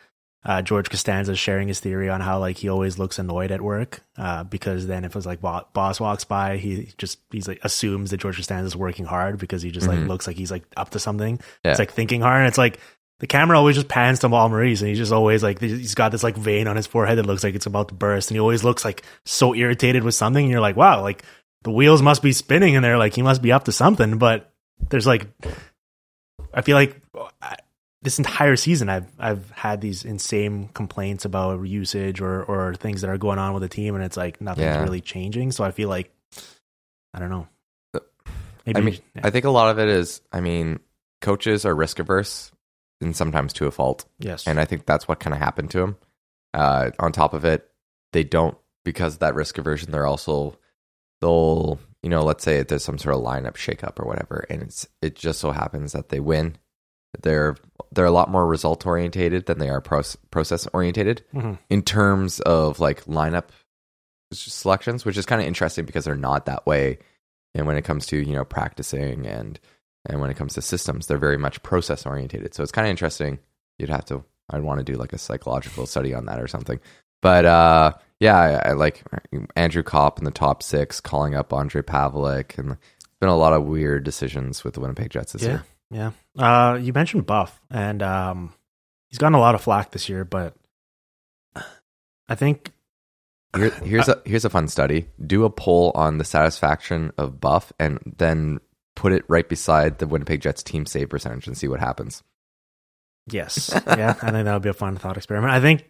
[0.45, 3.61] uh, George Costanza is sharing his theory on how like he always looks annoyed at
[3.61, 7.47] work uh, because then if it was like bo- boss walks by, he just he's
[7.47, 10.07] like assumes that George Costanza is working hard because he just like Mhm.
[10.07, 11.39] looks like he's like up to something.
[11.63, 11.71] Yeah.
[11.71, 12.39] It's like thinking hard.
[12.41, 12.79] And it's like
[13.23, 16.11] the camera always just pans to Paul Maurice, and he's just always like he's got
[16.11, 18.39] this like vein on his forehead that looks like it's about to burst, and he
[18.41, 20.43] always looks like so irritated with something.
[20.43, 21.23] And you're like, wow, like
[21.61, 24.17] the wheels must be spinning, and they're like he must be up to something.
[24.17, 24.51] But
[24.89, 25.27] there's like,
[26.53, 27.01] I feel like
[27.41, 27.55] I,
[28.01, 33.09] this entire season I've I've had these insane complaints about usage or or things that
[33.09, 34.83] are going on with the team, and it's like nothing's Yeah.
[34.83, 35.53] really changing.
[35.53, 36.11] So I feel like
[37.13, 37.47] I don't know.
[37.93, 37.99] Uh,
[38.65, 40.81] Maybe I mean, I think a lot of it is, I mean,
[41.21, 42.51] coaches are risk averse
[43.03, 44.05] and sometimes to a fault.
[44.19, 45.97] yes, And I think that's what kind of happened to him.
[46.53, 47.69] Uh, on top of it,
[48.13, 50.57] they don't, because of that risk aversion, they're also,
[51.21, 54.87] they'll, you know, let's say there's some sort of lineup shakeup or whatever, and it's,
[55.01, 56.55] it just so happens that they win.
[57.21, 57.55] They're,
[57.91, 61.59] they're a lot more result orientated than they are proce- process orientated Mhm.
[61.69, 63.49] in terms of like lineup
[64.31, 66.99] selections, which is kind of interesting because they're not that way.
[67.55, 69.59] And when it comes to you know practicing and
[70.05, 72.53] and when it comes to systems, they're very much process orientated.
[72.53, 73.39] So it's kind of interesting.
[73.77, 74.23] You'd have to.
[74.49, 76.79] I'd want to do like a psychological study on that or something.
[77.21, 79.03] But uh, yeah, I, I like
[79.55, 82.77] Andrew Copp in the top six, calling up Ondrej Pavelec, and
[83.21, 86.11] been a lot of weird decisions with the Winnipeg Jets this yeah, year.
[86.35, 86.71] yeah.
[86.71, 88.53] Uh, you mentioned Buff, and um,
[89.09, 90.55] he's gotten a lot of flack this year, but
[92.27, 92.73] I think
[93.55, 95.07] Here, here's a here's a fun study.
[95.25, 98.59] Do a poll on the satisfaction of Buff, and then
[98.95, 102.23] put it right beside the Winnipeg Jets team save percentage, and see what happens.
[103.27, 103.71] Yes.
[103.87, 104.15] Yeah.
[104.21, 105.53] I think that would be a fun thought experiment.
[105.53, 105.89] I think,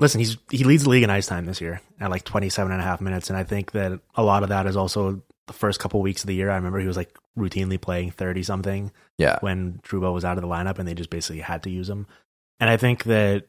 [0.00, 2.80] listen, he's he leads the league in ice time this year at like 27 and
[2.80, 3.30] a half minutes.
[3.30, 6.26] And I think that a lot of that is also the first couple weeks of
[6.26, 6.50] the year.
[6.50, 10.42] I remember he was like routinely playing 30 something Yeah, when Trouba was out of
[10.42, 12.06] the lineup and they just basically had to use him.
[12.60, 13.46] And I think that,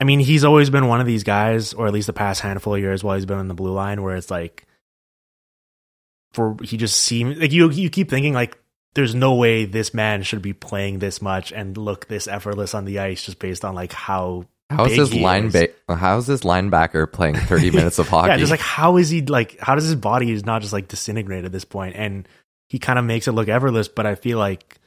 [0.00, 2.74] I mean, he's always been one of these guys, or at least the past handful
[2.74, 4.66] of years while he's been on the blue line, where it's like,
[6.32, 8.58] for he just seems like you you keep thinking like
[8.94, 12.84] there's no way this man should be playing this much and look this effortless on
[12.84, 17.34] the ice just based on like how how's this line ba- how's this linebacker playing
[17.34, 18.28] thirty minutes of hockey?
[18.28, 20.88] Yeah, just like how is he like how does his body is not just like
[20.88, 22.28] disintegrate at this point and
[22.68, 24.78] he kind of makes it look effortless, but I feel like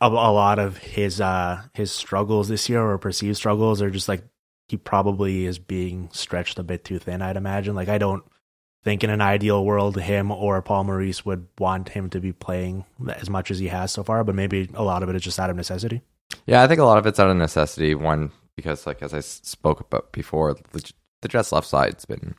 [0.00, 4.08] a, a lot of his uh his struggles this year or perceived struggles are just
[4.08, 4.22] like
[4.68, 7.74] he probably is being stretched a bit too thin, I'd imagine.
[7.74, 8.24] Like I don't
[8.86, 12.84] think in an ideal world him or Paul Maurice would want him to be playing
[13.16, 15.40] as much as he has so far, but maybe a lot of it is just
[15.40, 16.02] out of necessity.
[16.46, 17.96] Yeah, I think a lot of it's out of necessity.
[17.96, 22.36] One, because like as I spoke about before, the, the Jets left side's been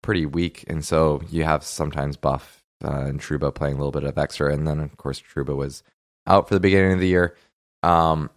[0.00, 4.04] pretty weak, and so you have sometimes Buff uh, and Trouba playing a little bit
[4.04, 5.82] of extra, and then of course Trouba was
[6.28, 7.34] out for the beginning of the year.
[7.82, 8.30] Um,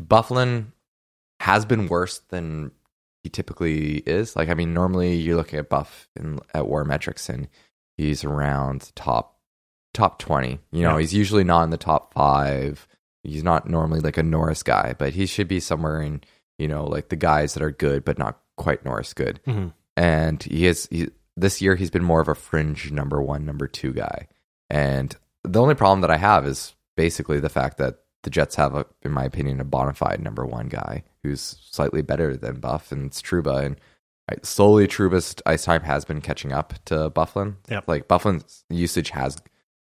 [0.00, 0.66] Byfuglien
[1.40, 2.70] has been worse than
[3.22, 4.36] he typically is.
[4.36, 7.48] Like, I mean, normally you're looking at Buff in, at War Metrics, and
[7.96, 9.38] he's around top
[9.94, 10.60] top twenty.
[10.70, 11.00] You know, Yeah.
[11.00, 12.86] he's usually not in the top five.
[13.24, 16.22] He's not normally like a Norris guy, but he should be somewhere in
[16.58, 19.40] you know like the guys that are good but not quite Norris good.
[19.46, 19.72] Mhm.
[19.96, 23.66] And he is he, this year he's been more of a fringe number one, number
[23.66, 24.28] two guy.
[24.70, 28.74] And the only problem that I have is basically the fact that the Jets have,
[28.74, 32.92] a, in my opinion, a bona fide number one guy who's slightly better than Buff,
[32.92, 33.64] and it's Trouba.
[33.64, 33.80] And
[34.30, 37.56] I, slowly, Trouba's ice time has been catching up to Byfuglien.
[37.68, 37.84] Yep.
[37.86, 39.36] Like Byfuglien's usage has,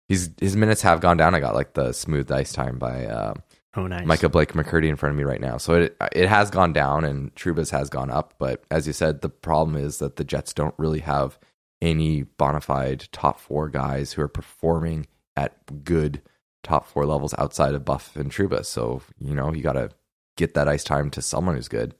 [0.07, 1.35] his his minutes have gone down.
[1.35, 3.33] I got like the smooth ice time by uh,
[3.75, 4.05] Oh, nice.
[4.05, 5.57] Micah Blake McCurdy in front of me right now.
[5.57, 8.35] So it it has gone down and Trouba's has gone up.
[8.37, 11.39] But as you said, the problem is that the Jets don't really have
[11.81, 16.21] any bona fide top four guys who are performing at good
[16.61, 18.63] top four levels outside of Buff and Trouba.
[18.63, 19.89] So, you know, you got to
[20.37, 21.95] get that ice time to someone who's good.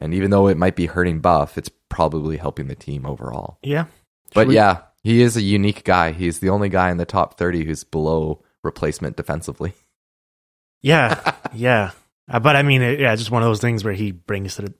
[0.00, 3.58] And even though it might be hurting Buff, it's probably helping the team overall.
[3.62, 3.86] yeah.
[4.32, 6.12] But we- yeah, he is a unique guy.
[6.12, 9.74] He's the only guy in the top 30 who's below replacement defensively.
[10.82, 11.92] Yeah, yeah.
[12.30, 14.62] Uh, but I mean, it, yeah, just one of those things where he brings to
[14.62, 14.74] the,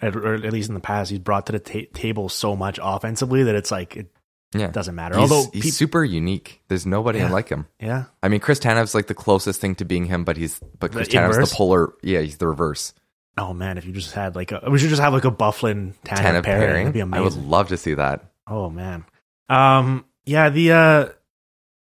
[0.00, 2.78] at, or at least in the past, he's brought to the ta- table so much
[2.82, 4.15] offensively that it's like it
[4.60, 4.68] Yeah.
[4.68, 5.18] doesn't matter.
[5.18, 6.62] He's, Although, he's peop- super unique.
[6.68, 7.30] There's nobody Yeah.
[7.30, 7.66] like him.
[7.80, 10.90] yeah, I mean, Chris Tanev's like the closest thing to being him, but he's but
[10.92, 11.50] The Chris Tanev's inverse?
[11.50, 11.92] the polar.
[12.02, 12.92] Yeah, he's the reverse.
[13.38, 15.94] oh man, if you just had like a, we should just have like a Byfuglien
[16.04, 16.44] Tanev Tanev pairing.
[16.44, 16.84] pairing.
[16.92, 18.24] That'd be I would love to see that.
[18.46, 19.04] oh man,
[19.48, 20.48] um, yeah.
[20.50, 21.08] The uh,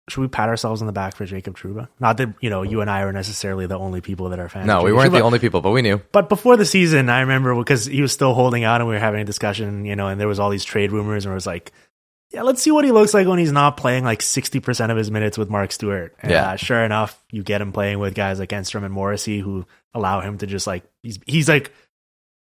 [0.09, 1.89] should we pat ourselves on the back for Jacob Trouba?
[1.99, 4.67] Not that you know you and I are necessarily the only people that are fans.
[4.67, 5.19] No, we weren't Trouba.
[5.19, 5.99] the only people, but we knew.
[6.13, 9.01] But before the season, I remember because he was still holding out and we were
[9.01, 11.47] having a discussion, you know, and there was all these trade rumors and it was
[11.47, 11.73] like,
[12.31, 15.11] yeah, let's see what he looks like when he's not playing like 60% of his
[15.11, 16.17] minutes with Mark Stuart.
[16.21, 16.51] And, Yeah.
[16.53, 20.21] uh, sure enough, you get him playing with guys like Enstrom and Morrissey who allow
[20.21, 21.73] him to just like, he's, he's like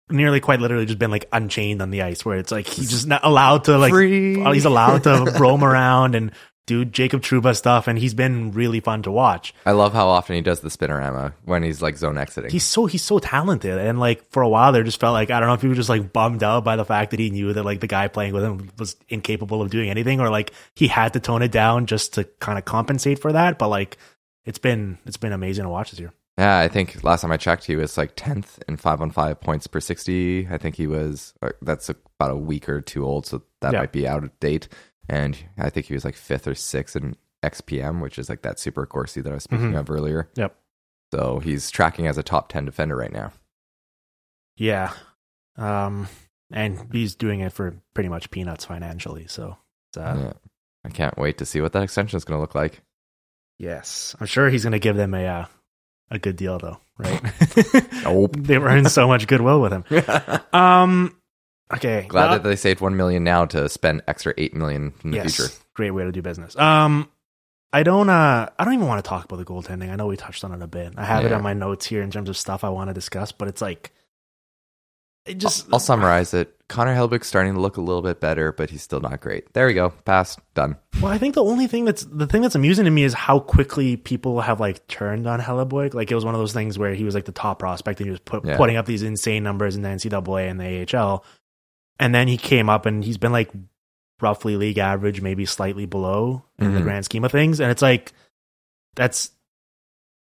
[0.09, 3.07] nearly quite literally just been like unchained on the ice where it's like he's just
[3.07, 4.41] not allowed to like, Free.
[4.53, 6.31] he's allowed to roam around and
[6.67, 7.87] do Jacob Trouba stuff.
[7.87, 9.55] And he's been really fun to watch.
[9.65, 12.51] I love how often he does the spinorama when he's like zone exiting.
[12.51, 15.39] he's so he's so talented and like for a while there just felt like i
[15.39, 17.53] don't know if he was just like bummed out by the fact that he knew
[17.53, 20.87] that like the guy playing with him was incapable of doing anything or like he
[20.87, 23.97] had to tone it down just to kind of compensate for that but like
[24.45, 27.37] it's been it's been amazing to watch this year yeah, I think last time I
[27.37, 30.47] checked, he was like tenth in five on five points per sixty.
[30.47, 31.33] I think he was.
[31.41, 33.79] uh, That's about a week or two old, so that Yeah.
[33.79, 34.67] might be out of date.
[35.09, 38.59] And I think he was like fifth or sixth in XPM, which is like that
[38.59, 39.79] super Corsi that I was speaking Mhm.
[39.79, 40.29] of earlier.
[40.35, 40.55] Yep.
[41.13, 43.31] So he's tracking as a top ten defender right now.
[44.57, 44.91] yeah
[45.57, 46.07] um
[46.51, 49.57] and he's doing it for pretty much peanuts financially so
[49.97, 50.33] uh, yeah.
[50.85, 52.81] I can't wait to see what that extension is going to look like.
[53.59, 55.45] yes i'm sure he's gonna give them a uh,
[56.11, 57.21] a good deal though right
[58.03, 58.35] Nope.
[58.37, 59.83] they've earned so much goodwill with him
[60.53, 61.16] um
[61.73, 65.11] okay Glad well- that they saved one million now to spend extra eight million in
[65.11, 65.47] the future.
[65.73, 66.57] Great way to do business.
[66.57, 67.09] Um,
[67.73, 68.09] I don't.
[68.09, 69.91] Uh, I don't even want to talk about the goaltending.
[69.91, 70.93] I know we touched on it a bit.
[70.97, 73.31] I have it on my notes here in terms of stuff I want to discuss,
[73.33, 73.91] but it's like,
[75.25, 75.67] it just.
[75.71, 76.53] I'll summarize it.
[76.69, 79.53] Connor Hellebuyck's starting to look a little bit better, but he's still not great.
[79.53, 79.89] There we go.
[80.05, 80.37] Pass.
[80.53, 80.77] Done.
[81.01, 83.39] Well, I think the only thing that's the thing that's amusing to me is how
[83.39, 85.93] quickly people have like turned on Hellebuyck.
[85.93, 88.07] Like it was one of those things where he was like the top prospect and
[88.07, 88.55] he was put, Yeah.
[88.57, 91.23] putting up these insane numbers in the NCAA and the AHL,
[91.99, 93.49] and then he came up and he's been like
[94.21, 96.83] roughly league average, maybe slightly below in the Mhm.
[96.83, 97.59] grand scheme of things.
[97.59, 98.13] And it's like
[98.95, 99.31] that's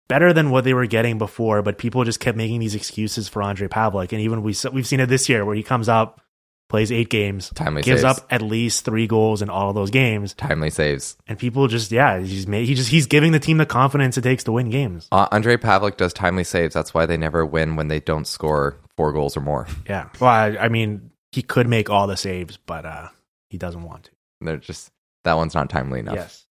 [0.09, 3.43] better than what they were getting before, but people just kept making these excuses for
[3.43, 4.13] Ondrej Pavelec.
[4.13, 6.21] And even we we've seen it this year where he comes up,
[6.69, 8.19] plays eight games, Timely gives saves.
[8.21, 11.17] up at least three goals in all of those games Timely saves.
[11.27, 14.23] and people just yeah he's made, he just he's giving the team the confidence it
[14.23, 16.73] takes to win games Uh, Andre Pavlik does timely saves.
[16.75, 19.67] That's why they never win when they don't score four goals or more.
[19.89, 23.09] yeah well I, I mean he could make all the saves but uh
[23.49, 24.91] he doesn't want to They're just
[25.25, 26.15] that one's not timely enough.
[26.17, 26.47] yes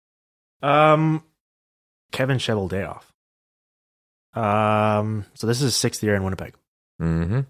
[0.61, 1.23] um
[2.11, 3.03] kevin Cheveldayoff.
[4.33, 6.53] um so this is his sixth year in winnipeg
[7.01, 7.41] Mm-hmm.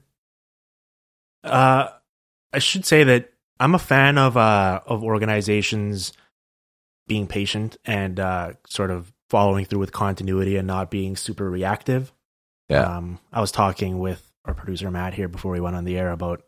[1.43, 1.87] uh
[2.53, 6.13] i should say that i'm a fan of uh of organizations
[7.07, 12.11] being patient and uh sort of following through with continuity and not being super reactive
[12.69, 12.97] Yeah.
[12.97, 16.11] Um, I was talking with our producer Matt here before we went on the air
[16.11, 16.41] about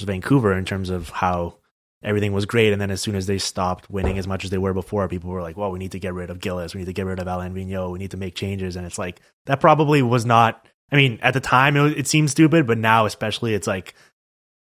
[0.00, 1.56] Vancouver in terms of how
[2.02, 4.58] everything was great, and then as soon as they stopped winning as much as they
[4.58, 6.86] were before, people were like, "Well, we need to get rid of Gillis, we need
[6.86, 9.60] to get rid of Alain Vigneault, we need to make changes." And it's like that
[9.60, 10.66] probably was not.
[10.90, 13.94] I mean, at the time it, it seemed stupid, but now especially it's like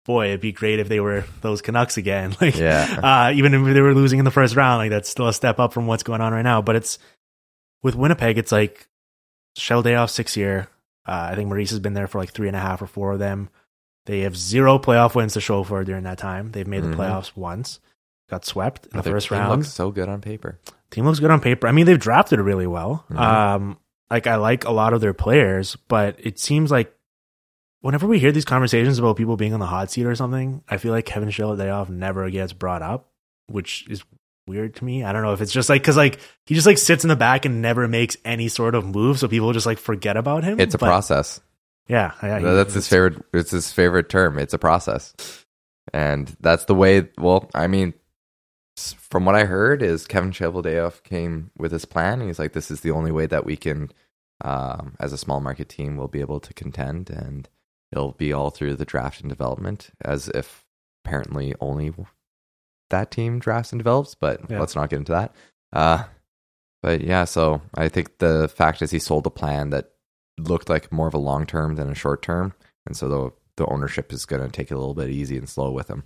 [0.03, 2.35] boy, it'd be great if they were those Canucks again.
[2.41, 2.99] Like, Yeah.
[3.29, 5.59] uh, even if they were losing in the first round, like that's still a step
[5.59, 6.59] up from what's going on right now.
[6.63, 6.97] But it's
[7.83, 8.87] with Winnipeg, it's like
[9.57, 10.67] Cheveldayoff six year.
[11.07, 13.13] Uh, I think Maurice has been there for like three and a half or four
[13.13, 13.49] of them.
[14.05, 16.51] They have zero playoff wins to show for during that time.
[16.51, 16.91] They've made Mhm.
[16.91, 17.79] the playoffs once,
[18.29, 19.51] got swept in the Their first team round.
[19.51, 20.59] looks so good on paper.
[20.89, 21.67] Team looks good on paper.
[21.67, 23.05] I mean, they've drafted really well.
[23.11, 23.17] Mhm.
[23.19, 23.77] Um,
[24.09, 26.93] like I like a lot of their players, but it seems like
[27.81, 30.77] whenever we hear these conversations about people being on the hot seat or something, I
[30.77, 33.07] feel like Kevin Cheveldayoff never gets brought up,
[33.47, 34.03] which is
[34.47, 35.03] weird to me.
[35.03, 37.15] I don't know if it's just like because like he just like sits in the
[37.15, 40.59] back and never makes any sort of move, so people just like forget about him.
[40.59, 41.39] It's a But, process.
[41.91, 43.21] Yeah, yeah, he- that's his favorite.
[43.33, 44.39] It's his favorite term.
[44.39, 45.13] It's a process,
[45.93, 47.09] and that's the way.
[47.17, 47.93] Well, I mean,
[48.77, 52.21] from what I heard, is Kevin Cheveldayoff came with his plan.
[52.21, 53.91] He's like, this is the only way that we can,
[54.43, 57.49] um, as a small market team, will be able to contend, and
[57.91, 59.89] it'll be all through the draft and development.
[60.01, 60.65] As if
[61.03, 61.93] apparently only
[62.89, 64.59] that team drafts and develops, but Yeah.
[64.61, 65.35] let's not get into that.
[65.73, 66.03] Uh,
[66.81, 69.91] but yeah, so I think the fact is he sold a plan that
[70.37, 72.53] looked like more of a long term than a short term,
[72.85, 75.47] and so the the ownership is going to take it a little bit easy and
[75.47, 76.03] slow with him.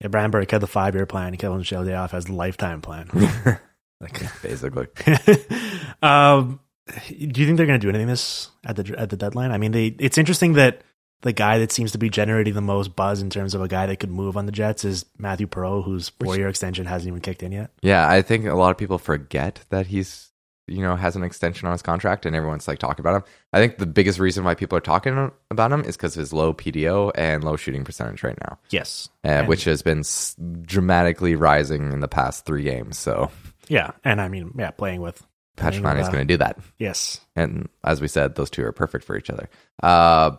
[0.00, 1.36] Yeah, Brian Burke had the five year plan.
[1.36, 3.08] Kevin Cheveldayoff has the lifetime plan.
[4.00, 4.86] like, Basically,
[6.02, 6.60] um,
[7.08, 9.50] do you think they're going to do anything this at the at the deadline?
[9.50, 10.82] I mean, they it's interesting that
[11.22, 13.86] the guy that seems to be generating the most buzz in terms of a guy
[13.86, 17.22] that could move on the Jets is Mathieu Perreault, whose four year extension hasn't even
[17.22, 17.70] kicked in yet.
[17.80, 20.32] yeah, I think a lot of people forget that he's
[20.66, 23.24] you know has an extension on his contract, and everyone's like talking about him.
[23.52, 26.32] I think the biggest reason why people are talking about him is because of his
[26.32, 31.36] low PDO and low shooting percentage right now, Yes, uh, which has been s- dramatically
[31.36, 32.96] rising in the past three games.
[32.98, 33.30] So
[33.68, 35.24] yeah, and I mean, yeah, playing with
[35.56, 36.58] Patrick Laine is going to do that.
[36.78, 39.48] Yes, and as we said, those two are perfect for each other.
[39.82, 40.36] Uh,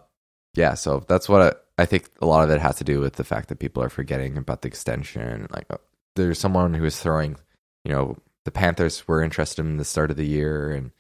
[0.56, 1.42] yeah, so that's what
[1.78, 2.10] I, I think.
[2.22, 4.62] A lot of it has to do with the fact that people are forgetting about
[4.62, 5.48] the extension.
[5.52, 5.78] Like, uh,
[6.16, 7.36] there's someone who is throwing,
[7.84, 10.92] you know, the Panthers were interested in the start of the year, and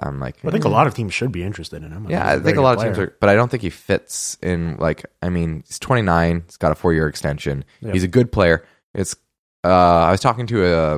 [0.00, 2.06] I'm like, I think a mm, lot of teams should be interested in him.
[2.08, 4.38] Yeah, he's I think a lot of teams are, but I don't think he fits
[4.42, 4.76] in.
[4.76, 6.44] Like, I mean, he's 29.
[6.46, 7.64] He's got a four year extension.
[7.80, 7.92] Yeah.
[7.92, 8.64] He's a good player.
[8.94, 9.16] It's.
[9.64, 10.94] Uh, I was talking to a,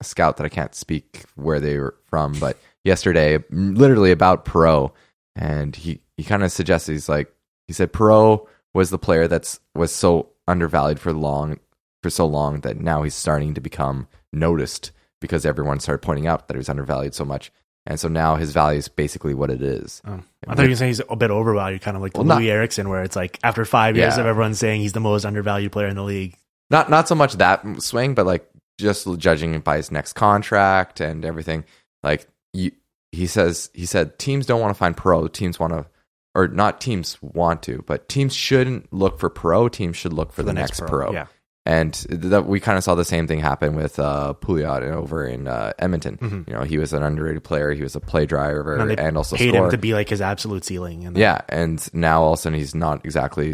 [0.00, 4.92] a scout that I can't speak where they were from, but yesterday, literally about Perreault,
[5.34, 7.32] and he he kind of suggested he's like
[7.66, 11.58] he said Perreault was the player that's was so undervalued for long
[12.02, 14.92] for so long that now he's starting to become noticed
[15.26, 17.52] because everyone started pointing out that he was undervalued so much.
[17.88, 20.02] And so now his value is basically what it is.
[20.04, 20.20] Oh.
[20.48, 22.40] I thought you were saying he's a bit overvalued, kind of like the Well, not-
[22.42, 24.22] Loui Eriksson, where it's like after five years Yeah.
[24.22, 26.36] of everyone saying he's the most undervalued player in the league.
[26.68, 31.24] not not so much that swing, but like just judging by his next contract and
[31.24, 31.64] everything.
[32.02, 32.72] Like you,
[33.12, 35.32] he says, he said teams don't want to find Perreault.
[35.32, 35.86] Teams want to,
[36.34, 39.72] or not teams want to, but teams shouldn't look for Perreault.
[39.72, 41.12] Teams should look for, the, next, Perreault.
[41.12, 41.26] Yeah.
[41.66, 45.48] And that we kind of saw the same thing happen with uh, Pouliot over in
[45.48, 46.16] uh, Edmonton.
[46.18, 46.46] Mhm.
[46.48, 47.72] You know, he was an underrated player.
[47.72, 49.64] He was a play driver And and, also paid scorer.
[49.64, 51.04] him to be like his absolute ceiling.
[51.06, 53.52] And Yeah, and now all of a sudden he's not exactly,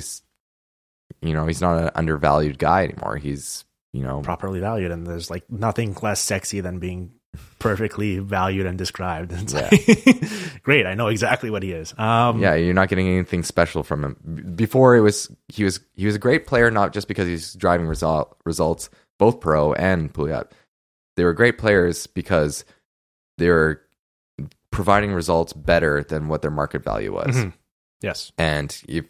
[1.23, 3.17] you know, he's not an undervalued guy anymore.
[3.17, 7.13] He's, you know, properly valued, and there's like nothing less sexy than being
[7.59, 9.33] perfectly valued and described.
[9.37, 9.69] It's Yeah.
[9.73, 11.95] like, great, I know exactly what he is.
[11.99, 14.53] Um, yeah, you're not getting anything special from him.
[14.57, 17.87] Before it was he was he was a great player, not just because he's driving
[17.87, 20.51] result, results, both Perreault and Pouliot.
[21.17, 22.65] They were great players because
[23.39, 23.81] they were
[24.71, 27.37] providing results better than what their market value was.
[27.37, 27.53] Mhm.
[28.01, 28.33] Yes.
[28.37, 29.05] and you,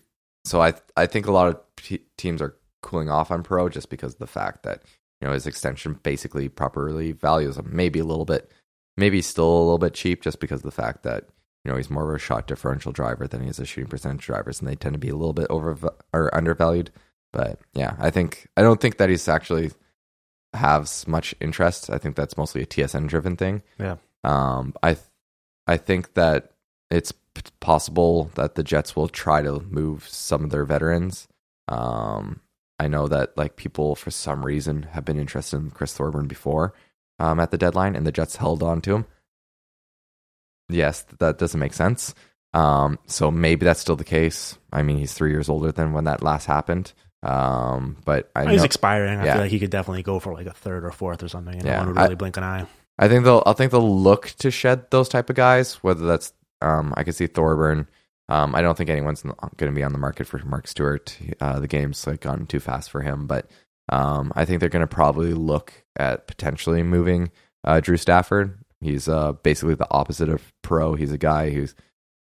[0.45, 3.89] so I I think a lot of t- teams are cooling off on Perreault just
[3.89, 4.83] because of the fact that
[5.23, 7.71] you know his extension basically properly values him.
[7.73, 8.51] Maybe a little bit,
[8.97, 11.29] maybe still a little bit cheap just because of the fact that
[11.65, 14.27] you know he's more of a shot differential driver than he is a shooting percentage
[14.27, 15.79] driver, and they tend to be a little bit over
[16.13, 16.91] or undervalued.
[17.33, 19.71] But yeah, I think I don't think that he's actually
[20.55, 21.89] has much interest.
[21.89, 23.63] I think that's mostly a TSN driven thing.
[23.79, 23.97] Yeah.
[24.25, 25.07] Um, I th-
[25.69, 26.51] I think that
[26.91, 31.29] it's p- possible that the Jets will try to move some of their veterans.
[31.69, 32.41] Um,
[32.79, 36.75] I know that like people for some reason have been interested in Chris Thorburn before
[37.19, 39.07] um, at the deadline, and the Jets held on to him.
[40.69, 42.15] Yes, that doesn't make sense.
[42.55, 44.59] Um, so maybe that's still the case.
[44.73, 46.93] I mean, he's three years older than when that last happened.
[47.23, 49.19] Um, but I he's know, expiring.
[49.21, 49.33] I Yeah.
[49.35, 51.55] feel like he could definitely go for like a third or fourth or something.
[51.55, 52.67] And Yeah, no one would I- really blink an eye.
[52.99, 53.43] I think they'll.
[53.47, 55.75] I think they'll look to shed those type of guys.
[55.77, 57.89] Whether that's, um, I could see Thorburn.
[58.33, 61.19] Um, I don't think anyone's going to be on the market for Mark Stuart.
[61.39, 63.51] Uh, the game's like gone too fast for him, but
[63.91, 67.31] um, I think they're going to probably look at potentially moving
[67.63, 68.59] uh, Drew Stafford.
[68.81, 70.99] He's uh, basically the opposite of Perreault.
[70.99, 71.67] He's a guy who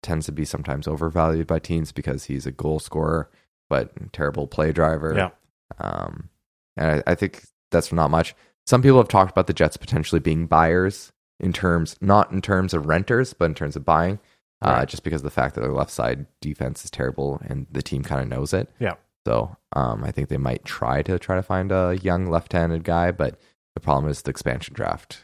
[0.02, 3.30] tends to be sometimes overvalued by teams because he's a goal scorer.
[3.70, 5.14] but terrible play driver.
[5.16, 5.30] Yeah.
[5.78, 6.30] Um,
[6.76, 8.34] and I, I think that's not much.
[8.66, 12.74] Some people have talked about the Jets potentially being buyers in terms, not in terms
[12.74, 14.20] of renters, but in terms of buying,
[14.62, 17.82] uh, just because of the fact that their left side defense is terrible and the
[17.82, 18.70] team kind of knows it.
[18.80, 18.96] Yeah.
[19.26, 23.12] So um, I think they might try to try to find a young left-handed guy,
[23.12, 23.40] but
[23.76, 25.20] the problem is the expansion draft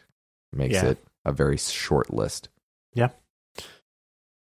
[0.54, 0.86] makes Yeah.
[0.88, 2.50] it a very short list.
[2.94, 3.10] Yeah,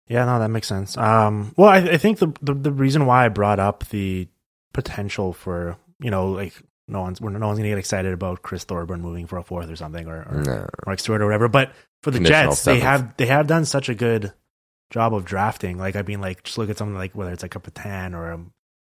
[0.07, 0.97] Yeah, no, that makes sense.
[0.99, 4.29] Um, well, I, I think the, the the reason why I brought up the
[4.73, 6.53] potential for you know like
[6.89, 9.71] no one's we're- no one's gonna get excited about Chris Thorburn moving for a fourth
[9.71, 10.69] or something or, or No.
[10.85, 11.73] Mark Stuart or whatever, but
[12.03, 14.33] for the Jets, they have they have done such a good
[14.91, 15.79] job of drafting.
[15.79, 18.31] Like I mean, like just look at something like whether it's like a Petan or
[18.33, 18.41] a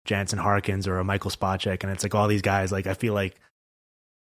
[0.06, 2.72] Jansen Harkins or a Michael Spacek, and it's like all these guys.
[2.72, 3.36] Like I feel like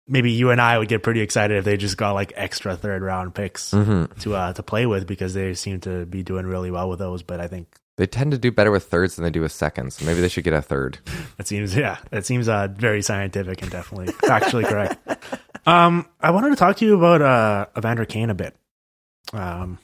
[0.08, 3.02] maybe you and I would get pretty excited if they just got like extra third
[3.02, 4.18] round picks Mhm.
[4.22, 7.24] to uh, to play with because they seem to be doing really well with those.
[7.24, 7.68] But I think
[7.98, 9.96] They tend to do better with thirds than they do with seconds.
[9.96, 11.00] So maybe they should get a third.
[11.38, 14.98] that seems yeah, that seems uh, very scientific and definitely factually correct.
[15.68, 18.56] Um, I wanted to talk to you about uh, Evander Kane a bit.
[19.34, 19.80] Um,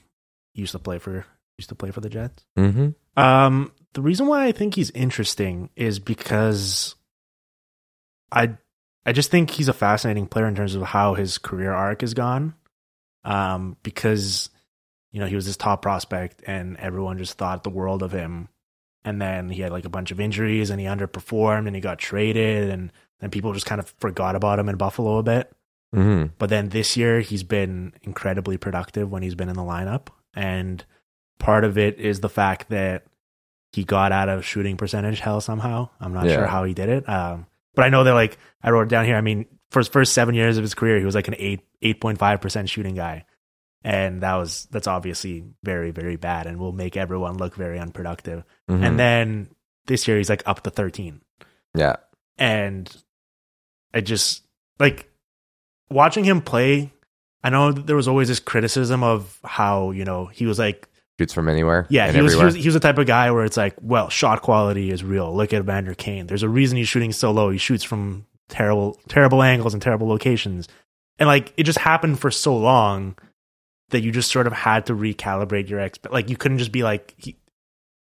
[0.54, 1.26] used to play for
[1.58, 2.46] used to play for the Jets.
[2.58, 2.90] Mm-hmm.
[3.22, 6.96] Um, the reason why I think he's interesting is because
[8.32, 8.58] I
[9.06, 12.14] I just think he's a fascinating player in terms of how his career arc has
[12.14, 12.54] gone.
[13.24, 14.50] Um, because
[15.12, 18.50] you know he was this top prospect and everyone just thought the world of him,
[19.04, 22.00] and then he had like a bunch of injuries and he underperformed and he got
[22.00, 25.52] traded and then people just kind of forgot about him in Buffalo a bit.
[25.96, 26.34] Mm-hmm.
[26.38, 30.08] But then this year, he's been incredibly productive when he's been in the lineup.
[30.34, 30.84] And
[31.42, 33.04] part of it is the fact that
[33.74, 35.90] he got out of shooting percentage hell somehow.
[36.00, 36.36] I'm not Yeah.
[36.36, 37.08] sure how he did it.
[37.10, 39.16] Um, but I know that, like, I wrote it down here.
[39.16, 41.62] I mean, for his first seven years of his career, he was like an 8,
[41.82, 43.26] 8.5% shooting guy.
[43.84, 48.44] And that was, that's obviously very, very bad and will make everyone look very unproductive.
[48.70, 48.84] Mm-hmm.
[48.84, 49.50] And then
[49.88, 51.22] this year, he's like up to 13
[51.74, 51.96] yeah,
[52.38, 52.94] and
[53.94, 54.44] I just
[54.78, 55.10] like
[55.90, 56.92] watching him play.
[57.44, 60.90] I know that there was always this criticism of how you know he was like,
[61.22, 61.86] shoots from anywhere.
[61.90, 63.76] yeah, and he was, he was he was the type of guy where it's like,
[63.82, 65.36] well, shot quality is real.
[65.36, 66.28] Look at Vander Kane.
[66.28, 67.50] There's a reason he's shooting so low.
[67.50, 70.68] He shoots from terrible terrible angles and terrible locations,
[71.20, 73.16] and like it just happened for so long
[73.90, 76.14] that you just sort of had to recalibrate your expect.
[76.14, 77.14] Like you couldn't just be like.
[77.18, 77.38] He,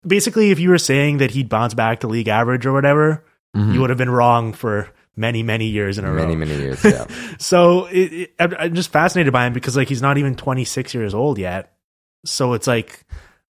[0.06, 3.24] Basically, if you were saying that he'd bounce back to league average or whatever,
[3.56, 3.74] Mhm.
[3.74, 6.36] you would have been wrong for many many years in a many row.
[6.36, 6.84] many many years.
[6.84, 7.06] Yeah,
[7.38, 11.14] so it, it, I'm just fascinated by him because like he's not even 26 years
[11.14, 11.72] old yet.
[12.30, 13.04] So it's like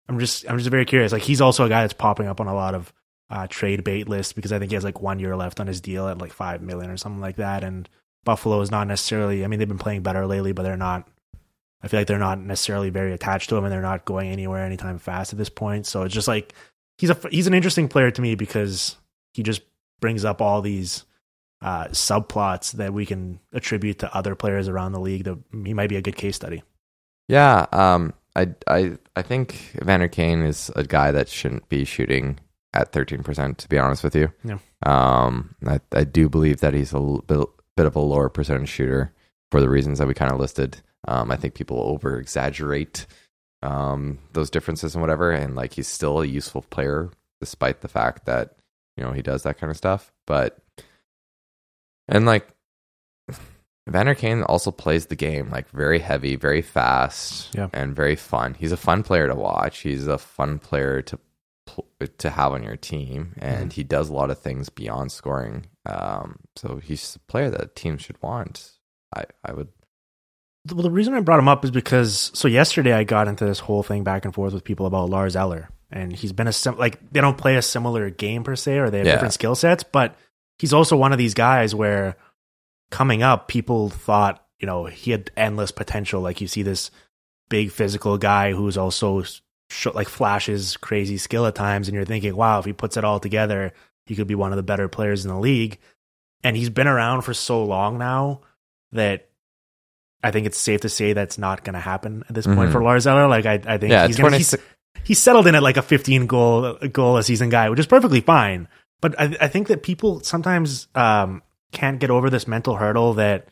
[0.08, 1.12] I'm just I'm just very curious.
[1.12, 2.92] Like he's also a guy that's popping up on a lot of
[3.30, 5.80] uh, trade bait lists because I think he has like one year left on his
[5.80, 7.62] deal at like five million or something like that.
[7.62, 7.88] And
[8.24, 9.44] Buffalo is not necessarily.
[9.44, 11.08] I mean, they've been playing better lately, but they're not.
[11.82, 14.64] I feel like they're not necessarily very attached to him, and they're not going anywhere
[14.64, 15.86] anytime fast at this point.
[15.86, 16.54] So it's just like
[16.96, 18.96] he's a he's an interesting player to me because
[19.34, 19.62] he just
[20.00, 21.04] brings up all these
[21.62, 25.24] uh, subplots that we can attribute to other players around the league.
[25.24, 26.62] That he might be a good case study.
[27.28, 27.66] yeah.
[27.72, 32.38] Um, I I I think Vander Kane is a guy that shouldn't be shooting
[32.74, 33.58] at thirteen percent.
[33.58, 34.58] To be honest with you, Yeah.
[34.84, 39.12] Um, I I do believe that he's a bit bit of a lower percentage shooter
[39.50, 40.82] for the reasons that we kind of listed.
[41.06, 43.06] Um, I think people over exaggerate
[43.62, 47.10] um those differences and whatever, and like he's still a useful player
[47.40, 48.56] despite the fact that
[48.96, 50.12] you know he does that kind of stuff.
[50.26, 50.58] But
[52.08, 52.48] and like
[53.90, 57.68] Vander Kane also plays the game like very heavy, very fast, Yeah.
[57.72, 58.54] and very fun.
[58.54, 59.78] He's a fun player to watch.
[59.78, 61.18] He's a fun player to
[62.18, 65.66] to have on your team, and he does a lot of things beyond scoring.
[65.84, 68.72] Um, so he's a player that teams should want.
[69.14, 69.68] I I would
[70.72, 73.58] Well, the reason I brought him up is because so yesterday I got into this
[73.58, 76.78] whole thing back and forth with people about Lars Eller, and he's been a sim-
[76.78, 79.12] like they don't play a similar game per se, or they have Yeah.
[79.14, 80.16] different skill sets, but
[80.58, 82.16] he's also one of these guys where
[82.90, 86.20] coming up, people thought you know he had endless potential.
[86.20, 86.90] Like you see this
[87.48, 92.34] big physical guy who's also sh- like flashes crazy skill at times, and you're thinking,
[92.36, 93.72] wow, if he puts it all together,
[94.06, 95.78] he could be one of the better players in the league.
[96.44, 98.42] And he's been around for so long now
[98.92, 99.28] that
[100.22, 102.72] I think it's safe to say that's not going to happen at this point Mhm.
[102.72, 103.28] for Lars Eller.
[103.28, 104.54] Like I, I think yeah he's, gonna, he's
[105.04, 108.20] he's settled in at like a 15 goal goal a season guy, which is perfectly
[108.20, 108.68] fine.
[109.00, 113.48] But I, I think that people sometimes um, can't get over this mental hurdle that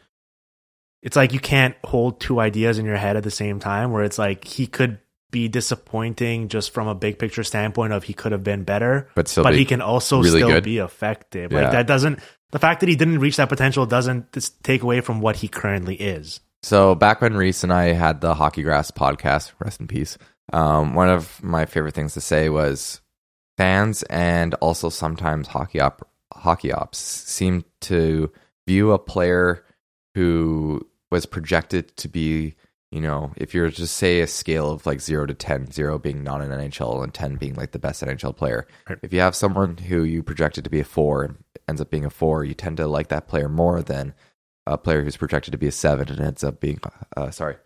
[1.02, 3.92] it's like you can't hold two ideas in your head at the same time.
[3.92, 4.98] Where it's like he could
[5.30, 9.28] be disappointing just from a big picture standpoint of he could have been better, but
[9.28, 10.64] still but be- he can also really still good.
[10.64, 11.52] be effective.
[11.52, 11.62] Yeah.
[11.62, 12.20] Like that doesn't
[12.52, 15.96] the fact that he didn't reach that potential doesn't take away from what he currently
[15.96, 16.40] is.
[16.62, 20.18] So back when Reese and I had the Hockey Graphs podcast, rest in peace.
[20.52, 23.00] Um, one of my favorite things to say was
[23.56, 28.30] fans and also sometimes hockey op hockey ops seem to
[28.66, 29.64] view a player
[30.14, 32.54] who was projected to be
[32.90, 36.22] you know if you're to say a scale of like 0 to 10 0 being
[36.24, 38.98] not an nhl and 10 being like the best nhl player Right.
[39.02, 41.36] if you have someone who you projected to be a 4 and
[41.68, 44.14] ends up being a 4 you tend to like that player more than
[44.66, 46.80] a player who's projected to be a 7 and ends up being
[47.16, 47.56] uh, sorry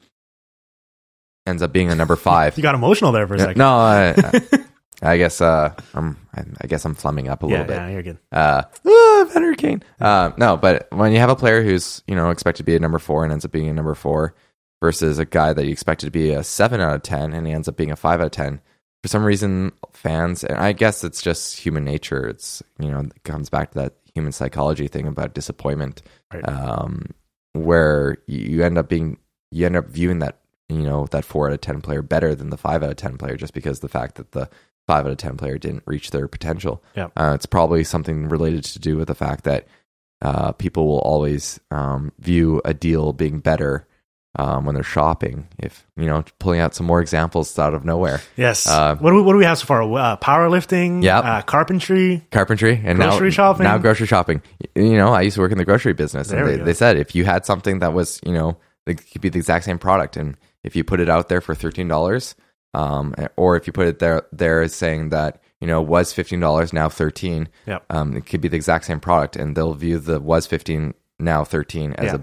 [1.46, 3.58] ends up being a number 5 You got emotional there for a second.
[3.58, 4.14] no I,
[5.03, 7.74] I- guess uh, I'm I guess I'm flumming up a yeah, little bit.
[7.76, 8.18] yeah, you're good.
[8.32, 9.82] Uh, ah, Vander Kane.
[10.01, 12.80] Uh, no, but when you have a player who's you know expected to be a
[12.80, 14.34] number four and ends up being a number four,
[14.82, 17.53] versus a guy that you expected to be a seven out of ten and he
[17.53, 18.61] ends up being a five out of ten,
[19.03, 22.26] for some reason fans and I guess it's just human nature.
[22.28, 26.46] It's you know it comes back to that human psychology thing about disappointment, Right.
[26.48, 27.07] um,
[27.53, 29.18] where you you end up being
[29.51, 30.38] you end up viewing that
[30.68, 33.18] you know that four out of ten player better than the five out of ten
[33.18, 34.48] player just because the fact that the
[34.91, 36.82] five out of ten player didn't reach their potential.
[36.97, 37.09] Yeah.
[37.16, 39.66] Uh, it's probably something related to do with the fact that
[40.22, 43.86] uh, people will always um, view a deal being better
[44.38, 45.49] um, when they're shopping.
[45.59, 48.66] If you know, pulling out some more examples out of nowhere, Yes.
[48.66, 49.82] Uh, what, do we, what do we have so far?
[49.82, 51.24] Uh, powerlifting, Yep.
[51.24, 52.26] uh, carpentry.
[52.30, 53.64] carpentry and Grocery now shopping?
[53.64, 54.43] now grocery shopping.
[54.74, 56.97] You know, I used to work in the grocery business, There and they, they said
[56.97, 60.16] if you had something that was you know it could be the exact same product,
[60.16, 62.34] and if you put it out there for thirteen dollars,
[62.75, 66.41] um, or if you put it there there as saying that you know was fifteen
[66.41, 67.85] dollars now thirteen, Yep.
[67.91, 71.45] um, it could be the exact same product, and they'll view the was fifteen now
[71.45, 72.14] thirteen as Yeah.
[72.16, 72.21] a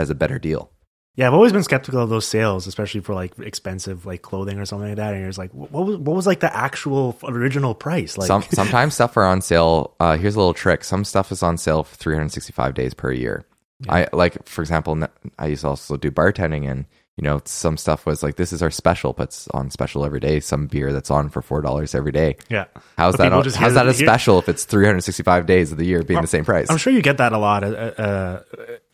[0.00, 0.70] as a better deal.
[1.16, 4.64] Yeah, I've always been skeptical of those sales, especially for like expensive like clothing or
[4.64, 5.10] something like that.
[5.12, 8.16] And you're just like, what was what was like the actual original price?
[8.16, 9.94] Like, Some sometimes stuff are on sale.
[10.00, 10.82] Uh, here's a little trick.
[10.84, 13.44] Some stuff is on sale for 365 days per year.
[13.88, 14.98] I like, for example,
[15.38, 16.84] I used to also do bartending, and
[17.20, 20.20] you know, some stuff was like, this is our special, but it's on special every
[20.20, 20.40] day.
[20.40, 22.36] Some beer that's on for four dollars every day.
[22.48, 22.64] yeah,
[22.96, 23.32] How's But that?
[23.34, 26.46] on- how's that a special if it's 365 days of the year being the same
[26.46, 26.70] price?
[26.70, 28.42] I'm sure you get that a lot uh, uh,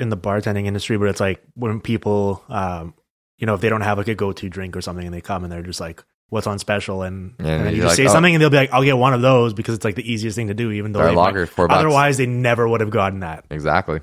[0.01, 2.95] in the bartending industry, where it's like when people, um,
[3.39, 5.45] you know, if they don't have like a go-to drink or something, and they come
[5.45, 8.07] and they're just like, "What's on special?" and, Yeah, and then you just like, say
[8.07, 10.11] "Oh." something, and they'll be like, "I'll get one of those" because it's like the
[10.11, 11.79] easiest thing to do, even though they might- four bucks.
[11.79, 13.45] otherwise they never would have gotten that.
[13.51, 14.01] exactly.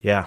[0.00, 0.26] Yeah.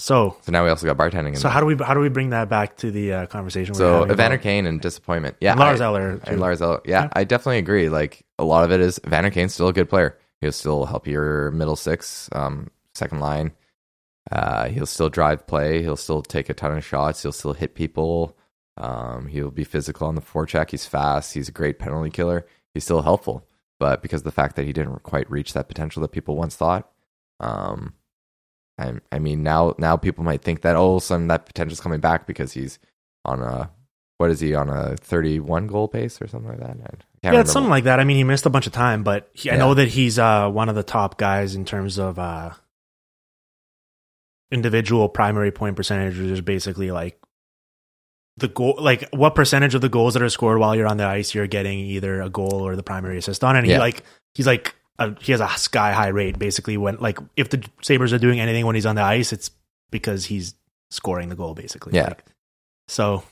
[0.00, 1.30] So, So now we also got bartending.
[1.30, 1.52] In so there.
[1.52, 3.74] how do we how do we bring that back to the uh, conversation?
[3.74, 5.36] So Evander about- Kane and disappointment.
[5.40, 6.20] Yeah, and Lars Eller.
[6.24, 6.80] And Lars Eller.
[6.84, 7.08] Yeah, Yeah.
[7.12, 7.88] I definitely agree.
[7.88, 10.18] Like a lot of it is Vander Kane's still a good player.
[10.40, 13.52] He'll still help your middle six, um, second line.
[14.30, 15.82] Uh, he'll still drive play.
[15.82, 17.22] He'll still take a ton of shots.
[17.22, 18.36] He'll still hit people.
[18.76, 20.70] Um, he'll be physical on the forecheck.
[20.70, 21.34] He's fast.
[21.34, 22.46] He's a great penalty killer.
[22.72, 23.46] He's still helpful.
[23.78, 26.54] But because of the fact that he didn't quite reach that potential that people once
[26.56, 26.90] thought,
[27.40, 27.94] um,
[28.80, 31.46] I, I mean now now people might think that oh, all of a sudden that
[31.46, 32.78] potential's coming back because he's
[33.24, 33.70] on a
[34.20, 36.76] what is he on a 31 goal pace or something like that?
[36.76, 37.40] Yeah, remember.
[37.40, 38.00] it's something like that.
[38.00, 40.50] I mean, he missed a bunch of time, but he, I know that he's uh,
[40.50, 42.50] one of the top guys in terms of uh,
[44.50, 47.18] individual primary point percentage, which is basically like
[48.36, 51.06] the goal, like what percentage of the goals that are scored while you're on the
[51.06, 54.02] ice, you're getting either a goal or the primary assist on, and he like
[54.34, 58.12] he's like a, he has a sky high rate basically when like if the Sabres
[58.12, 59.50] are doing anything when he's on the ice, it's
[59.90, 60.54] because he's
[60.90, 61.94] scoring the goal basically.
[61.94, 62.08] Yeah.
[62.08, 62.24] Like,
[62.86, 63.24] so,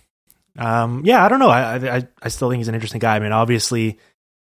[0.58, 1.50] um, yeah, I don't know.
[1.50, 3.16] I, I I still think he's an interesting guy.
[3.16, 3.98] I mean, obviously,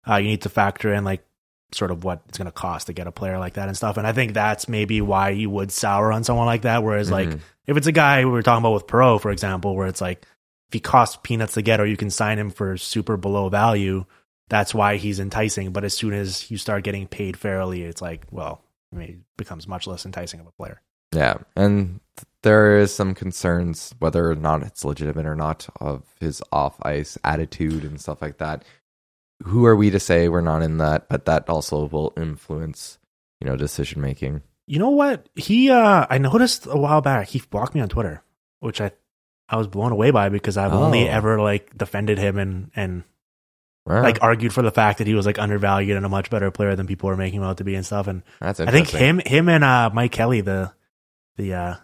[0.08, 1.24] uh, you need to factor in like
[1.72, 3.96] sort of what it's going to cost to get a player like that and stuff.
[3.96, 6.84] And I think that's maybe why you would sour on someone like that.
[6.84, 7.40] Whereas like Mhm.
[7.66, 10.22] if it's a guy we were talking about with Perot, for example, where it's like
[10.68, 14.04] if he costs peanuts to get, or you can sign him for super below value,
[14.54, 15.72] that's why he's enticing.
[15.72, 19.18] But as soon as you start getting paid fairly, it's like, well, I mean, it
[19.36, 20.80] becomes much less enticing of a player.
[21.12, 22.00] Yeah, and
[22.42, 27.18] there is some concerns whether or not it's legitimate or not of his off ice
[27.24, 28.64] attitude and stuff like that.
[29.42, 31.08] Who are we to say we're not in that?
[31.08, 32.98] But that also will influence,
[33.40, 34.42] you know, decision making.
[34.66, 35.28] You know what?
[35.34, 38.22] He uh I noticed a while back he blocked me on Twitter,
[38.60, 38.92] which I
[39.48, 41.12] I was blown away by because I've only Oh.
[41.12, 43.04] ever like defended him and and
[43.86, 46.50] Wow, like argued for the fact that he was like undervalued and a much better
[46.50, 48.06] player than people were making him out to be and stuff.
[48.06, 50.72] And that's I think him him and uh Mike Kelly, the
[51.36, 51.74] the uh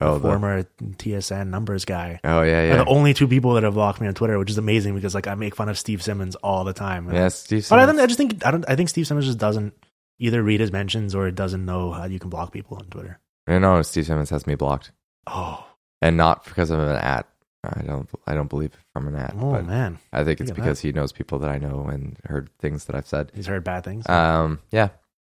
[0.00, 2.20] oh, the- former TSN numbers guy.
[2.24, 4.50] oh yeah, Are yeah, the only two people that have blocked me on Twitter, which
[4.50, 7.10] is amazing because like I make fun of Steve Simmons all the time.
[7.12, 7.28] yeah.
[7.28, 7.96] Steve But I, Simmons.
[7.96, 8.64] don't, I just think I don't.
[8.68, 9.72] I think Steve Simmons just doesn't
[10.18, 13.18] either read his mentions or it doesn't know how you can block people on Twitter.
[13.46, 14.92] I know Steve Simmons has me blocked,
[15.26, 15.66] Oh,
[16.02, 17.26] and not because of an at.
[17.64, 18.08] I don't.
[18.26, 19.34] I don't believe it from an at.
[19.38, 22.50] oh but man, I think it's because he knows people that I know and heard
[22.58, 23.30] things that I've said.
[23.34, 24.08] he's heard bad things.
[24.08, 24.88] Um, yeah,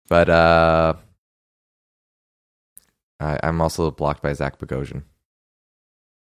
[0.09, 0.93] but uh,
[3.19, 5.03] I, I'm also blocked by Zach Bogosian.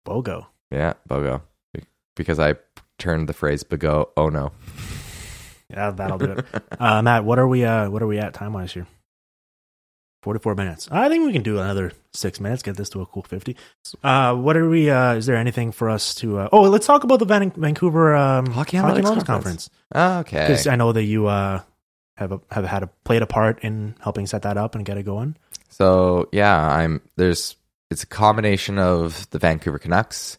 [0.06, 0.46] Bogo.
[0.70, 1.40] Yeah, Bogo,
[2.14, 2.56] because I
[2.98, 4.52] turned the phrase "Bogo." Oh no,
[5.70, 6.44] Yeah, that'll do it.
[6.78, 7.64] uh, Matt, what are we?
[7.64, 8.86] Uh, what are we at time wise here?
[10.26, 10.88] Forty-four minutes.
[10.90, 12.64] I think we can do another six minutes.
[12.64, 13.56] Get this to a cool fifty.
[14.02, 14.90] Uh, what are we?
[14.90, 16.40] Uh, is there anything for us to?
[16.40, 19.24] Uh, oh, let's talk about the Van- Vancouver um, Hockey Analytics Conference.
[19.24, 20.40] Conference Okay.
[20.48, 21.60] because I know that you uh,
[22.16, 24.98] have a, have had a played a part in helping set that up and get
[24.98, 25.36] it going.
[25.68, 27.54] So yeah, I'm there's
[27.92, 30.38] it's a combination of the Vancouver Canucks,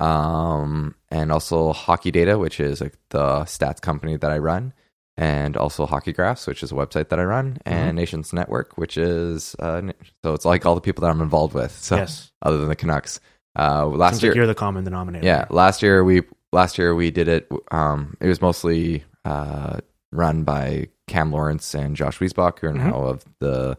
[0.00, 4.72] um, and also Hockey Data, which is like the stats company that I run,
[5.18, 8.96] and also Hockey Graphs, which is a website that I run, and Nations Network, which
[8.96, 9.82] is uh,
[10.22, 11.72] so it's like all the people that I'm involved with.
[11.72, 13.18] So yes, other than the Canucks,
[13.58, 15.26] uh, last year like you're the common denominator.
[15.26, 17.50] yeah, last year we last year we did it.
[17.72, 19.78] Um, it was mostly uh,
[20.12, 23.76] run by Cam Lawrence and Josh Weissbock, who are now of the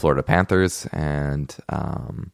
[0.00, 2.32] Florida Panthers, and um,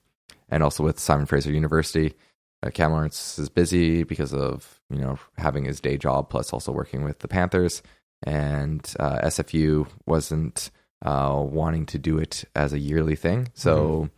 [0.49, 2.15] and also with Simon Fraser University.
[2.63, 6.73] Uh, Cam Lawrence is busy because of you know having his day job plus also
[6.73, 7.83] working with the Panthers,
[8.23, 10.71] and uh, SFU wasn't
[11.05, 14.11] uh, wanting to do it as a yearly thing, so.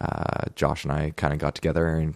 [0.00, 2.14] Uh, Josh and I kind of got together and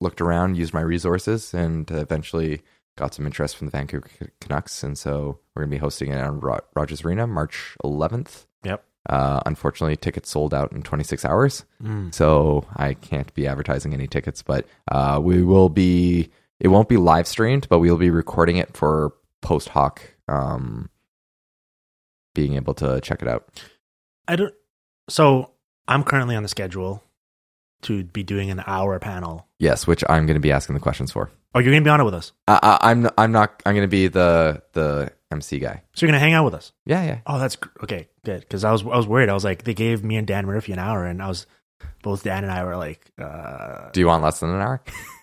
[0.00, 2.62] looked around, used my resources, and eventually
[2.96, 4.08] got some interest from the Vancouver
[4.40, 4.82] Canucks.
[4.82, 8.46] And so we're going to be hosting it on Ro- Rogers Arena March 11th.
[8.64, 8.84] Yep.
[9.08, 11.64] Uh, unfortunately, tickets sold out in 26 hours.
[11.82, 12.12] Mm.
[12.12, 16.96] So I can't be advertising any tickets, but uh, we will be, it won't be
[16.96, 20.90] live streamed, but we'll be recording it for post hoc um,
[22.34, 23.48] being able to check it out.
[24.26, 24.54] I don't.
[25.08, 25.50] So
[25.86, 27.02] I'm currently on the schedule
[27.82, 29.46] to be doing an hour panel.
[29.58, 31.30] Yes, which I'm going to be asking the questions for.
[31.54, 32.32] Oh, you're gonna be on it with us.
[32.46, 35.82] I, I, I'm I'm not I'm going to be the the MC guy.
[35.94, 36.72] So you're gonna hang out with us.
[36.84, 37.18] Yeah, yeah.
[37.26, 38.08] Oh, that's gr- okay.
[38.24, 39.30] Good, because I was I was worried.
[39.30, 41.46] I was like, they gave me and Dan Murphy an hour, and I was
[42.02, 44.82] both Dan and I were like, uh, Do you want less than an hour?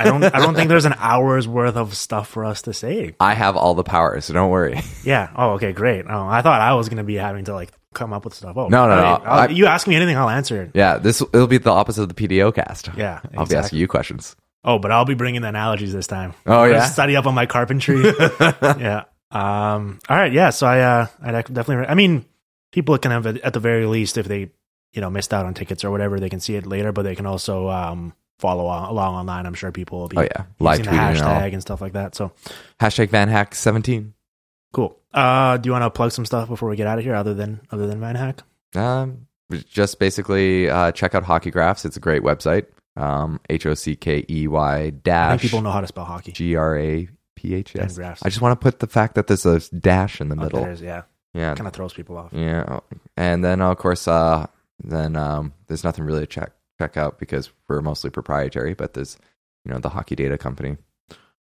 [0.00, 3.14] I don't I don't think there's an hour's worth of stuff for us to say.
[3.20, 4.80] I have all the power, so don't worry.
[5.04, 5.30] Yeah.
[5.36, 6.04] Oh, okay, great.
[6.08, 8.56] Oh, I thought I was gonna be having to like come up with stuff.
[8.56, 9.02] Oh, No, no, no.
[9.24, 10.70] I'll- you ask me anything, I'll answer it.
[10.74, 12.90] yeah, this it'll be the opposite of the PDO cast.
[12.96, 14.36] Yeah, I'll be asking you questions.
[14.64, 16.34] Oh, but I'll be bringing the analogies this time.
[16.44, 16.84] Oh, yeah?
[16.84, 18.02] study up on my carpentry.
[18.62, 19.04] yeah.
[19.30, 20.00] Um.
[20.08, 20.32] All right.
[20.32, 20.50] Yeah.
[20.50, 21.86] So I, uh, I definitely.
[21.86, 22.24] I mean,
[22.72, 24.50] people can have at the very least if they,
[24.92, 26.92] you know, missed out on tickets or whatever, they can see it later.
[26.92, 29.46] But they can also um follow on, along online.
[29.46, 31.80] I'm sure people will be Oh yeah, live using the tweeting and hashtag and stuff
[31.80, 32.14] like that.
[32.14, 32.32] So
[32.80, 34.14] Hashtag VanHack seventeen.
[34.72, 34.98] cool.
[35.12, 37.34] Uh, do you want to plug some stuff before we get out of here, other
[37.34, 38.42] than other than Van Hack?
[38.74, 39.26] Um,
[39.70, 41.84] just basically uh, check out Hockey Graphs.
[41.84, 42.66] It's a great website.
[42.96, 46.32] Um, H o c k e y dash people know how to spell hockey.
[46.32, 47.96] g r a p h s.
[47.96, 48.22] Graphs.
[48.24, 50.60] I just want to put the fact that there's a dash in the Oh, middle.
[50.60, 52.32] there's- yeah, Yeah, kind of throws people off.
[52.32, 52.80] Yeah,
[53.16, 54.46] and then of course, uh,
[54.82, 58.74] then um, there's nothing really to check check out because we're mostly proprietary.
[58.74, 59.16] But there's
[59.64, 60.76] you know the hockey data company.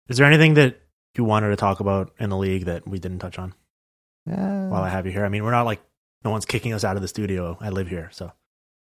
[0.09, 0.81] Is there anything that
[1.17, 3.53] you wanted to talk about in the league that we didn't touch on
[4.31, 5.25] Uh, while I have you here?
[5.25, 5.81] I mean, we're not like
[6.25, 7.57] no one's kicking us out of the studio.
[7.61, 8.33] I live here, so.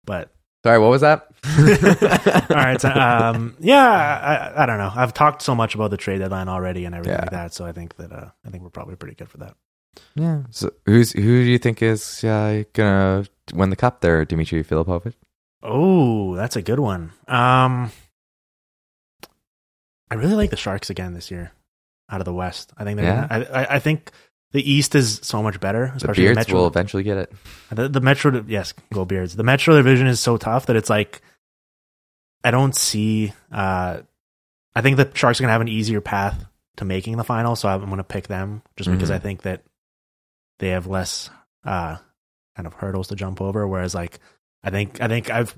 [0.05, 0.35] But
[0.65, 1.29] sorry, what was that?
[2.51, 4.91] all right, so, um, yeah, I, I don't know.
[4.95, 7.23] I've talked so much about the trade deadline already and everything Yeah.
[7.23, 9.55] like that, so I think that uh, I think we're probably pretty good for that.
[10.17, 10.43] yeah.
[10.51, 15.15] So who's who do you think is uh, gonna win the cup there, Dmitry Filipovic?
[15.63, 17.13] Oh, that's a good one.
[17.29, 17.91] Um,
[20.11, 21.53] I really like the Sharks again this year,
[22.11, 22.73] out of the West.
[22.77, 23.07] I think they're.
[23.07, 23.27] Yeah?
[23.29, 24.11] Gonna, I, I think
[24.53, 26.59] the East is so much better, The especially Beards Metro.
[26.59, 27.33] will eventually get it.
[27.71, 29.37] The, the Metro, yes, go Beards.
[29.37, 31.23] The Metro division is so tough that it's like
[32.45, 33.33] I don't see.
[33.51, 34.01] Uh,
[34.75, 36.45] I think the Sharks are gonna have an easier path
[36.77, 39.15] to making the final, so I'm gonna pick them just because Mhm.
[39.15, 39.63] I think that
[40.59, 41.31] they have less
[41.65, 41.97] uh,
[42.57, 43.67] kind of hurdles to jump over.
[43.69, 44.19] Whereas, like,
[44.65, 45.57] I think I think I've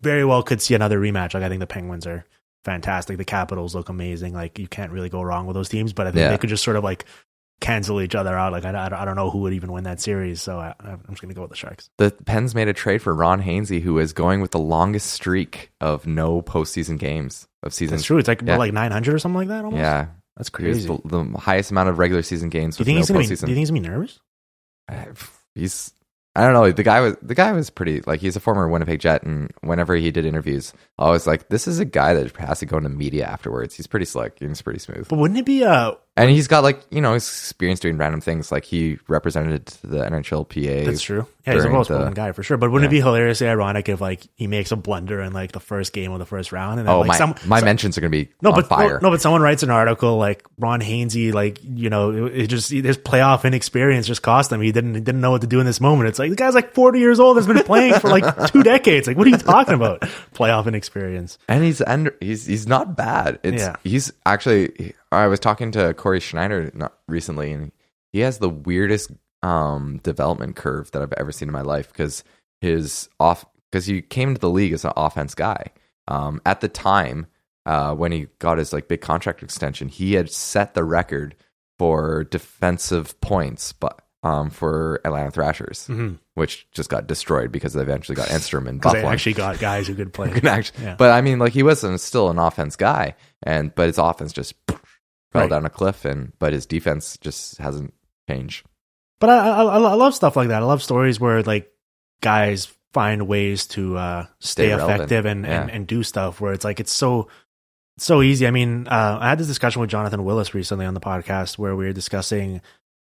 [0.00, 1.34] very well could see another rematch.
[1.34, 2.24] Like, I think the Penguins are
[2.64, 3.16] fantastic.
[3.18, 4.32] The Capitals look amazing.
[4.34, 5.92] Like, you can't really go wrong with those teams.
[5.92, 6.30] But I think Yeah.
[6.30, 7.04] they could just sort of like
[7.60, 8.52] cancel each other out.
[8.52, 10.40] Like, I, I, don't- I don't know who would even win that series.
[10.42, 11.90] So I, I'm just gonna go with the Sharks.
[11.98, 15.70] The Pens made a trade for Ron Hainsey, who is going with the longest streak
[15.80, 17.96] of no postseason games of season.
[17.96, 18.18] That's true.
[18.18, 18.52] It's like Yeah.
[18.52, 19.64] what, like 900 or something like that.
[19.64, 19.80] Almost.
[19.80, 20.86] Yeah, that's crazy.
[20.86, 23.26] the, the highest amount of regular season games do you think no he's gonna be?
[23.26, 24.20] Do you think he's gonna be nervous?
[24.88, 25.04] Uh,
[25.54, 25.92] he's
[26.36, 26.70] I don't know.
[26.72, 29.94] The guy was the guy was pretty like he's a former Winnipeg Jet, and whenever
[29.94, 32.88] he did interviews, I was like, this is a guy that has to go into
[32.88, 33.74] media afterwards.
[33.76, 34.40] He's pretty slick.
[34.40, 37.14] and He's pretty smooth, But wouldn't it be a and he's got like you know
[37.14, 38.50] experience doing random things.
[38.50, 40.86] Like he represented the NHLPA.
[40.86, 41.26] That's true.
[41.46, 42.56] Yeah, he's a well the- guy for sure.
[42.56, 45.60] But wouldn't it be hilariously ironic if like he makes a blunder in like the
[45.60, 47.16] first game of the first round and then Oh like my!
[47.18, 48.98] some my some- mentions are gonna be no, on but fire.
[49.02, 52.70] no, but someone writes an article like Ron Hainsey, like you know, it, it just
[52.70, 54.60] his playoff inexperience just cost him.
[54.62, 56.08] He didn't he didn't know what to do in this moment.
[56.08, 59.06] It's like the guy's like forty years old, has been playing for like two decades.
[59.06, 60.00] Like, what are you talking about?
[60.34, 61.38] Playoff inexperience.
[61.48, 63.38] and he's under, he's he's not bad.
[63.42, 63.76] It's Yeah.
[63.84, 64.94] he's actually.
[65.12, 67.70] I was talking to Corey Schneider not recently, and
[68.12, 69.10] he has the weirdest
[69.44, 72.24] um, development curve that I've ever seen in my life because
[72.60, 75.66] his off because he came to the league as an offense guy.
[76.08, 77.26] Um, at the time
[77.66, 81.34] uh, when he got his like big contract extension, he had set the record
[81.78, 86.18] for defensive points, but um, for Atlanta Thrashers, Mhm.
[86.34, 89.94] which just got destroyed because they eventually got Enstrom and they actually got guys who
[89.94, 90.32] could play.
[90.42, 90.94] Yeah.
[90.96, 94.54] But I mean, like he wasn't still an offense guy, and but his offense just
[94.68, 94.78] fell
[95.34, 95.50] Right.
[95.50, 97.92] down a cliff, and but his defense just hasn't
[98.30, 98.64] changed.
[99.20, 100.62] But I, I, I love stuff like that.
[100.62, 101.70] I love stories where like
[102.20, 105.74] guys find ways to uh, stay, Stay effective and, and, Yeah.
[105.74, 107.28] and do stuff where it's like it's so
[107.98, 108.46] so easy.
[108.46, 111.76] I mean, uh, I had this discussion with Jonathan Willis recently on the podcast where
[111.76, 112.60] we were discussing,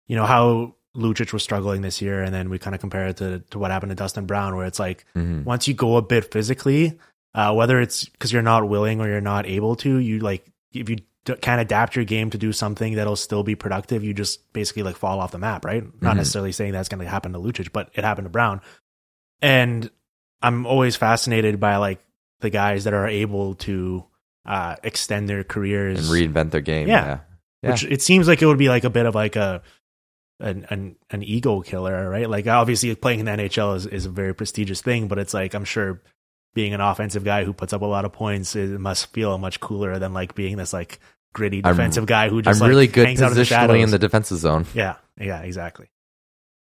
[0.08, 3.18] you know, how Lucic was struggling this year, and then we kind of compare it
[3.18, 5.44] to to what happened to Dustin Brown, where it's like Mhm.
[5.44, 6.98] once you go a bit physically,
[7.34, 10.90] uh, whether it's because you're not willing or you're not able to, you like if
[10.90, 14.84] you can't adapt your game to do something that'll still be productive, you just basically
[14.84, 15.84] like fall off the map, right?
[16.02, 16.18] Not Mhm.
[16.18, 18.62] necessarily saying that's going to happen to Lucic, but it happened to Brown.
[19.42, 19.90] And
[20.42, 22.00] I'm always fascinated by like
[22.42, 24.06] the guys that are able to
[24.46, 26.88] uh, extend their careers and reinvent their game.
[26.88, 27.06] Yeah.
[27.06, 27.20] Yeah,
[27.64, 27.72] yeah.
[27.72, 29.64] which it seems like it would be like a bit of like a
[30.40, 32.30] an an, an ego killer, right?
[32.30, 35.56] Like obviously playing in the NHL is, is a very prestigious thing, but it's like
[35.56, 36.02] I'm sure
[36.54, 39.60] being an offensive guy who puts up a lot of points it must feel much
[39.60, 41.00] cooler than like being this like
[41.36, 43.48] gritty I'm- defensive guy who just I'm like, really good hangs out in the positionally
[43.48, 43.84] shadows.
[43.84, 44.66] in the defensive zone.
[44.74, 45.88] yeah, yeah, exactly.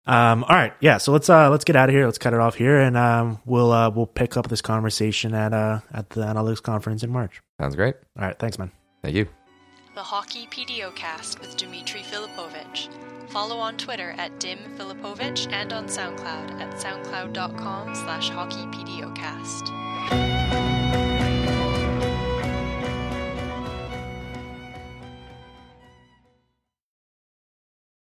[0.07, 0.97] Um, all right, yeah.
[0.97, 2.05] So let's uh let's get out of here.
[2.05, 5.53] Let's cut it off here, and um we'll uh we'll pick up this conversation at
[5.53, 7.39] uh at the analytics conference in March.
[7.59, 7.93] Sounds great.
[8.17, 8.71] All right, thanks, man.
[9.03, 9.27] Thank you.
[9.93, 12.89] The Hockey PDOcast with Dmitry Filipovic.
[13.29, 20.60] Follow on Twitter at Dim Filipovic and on SoundCloud at soundcloud.com slash hockeypdocast.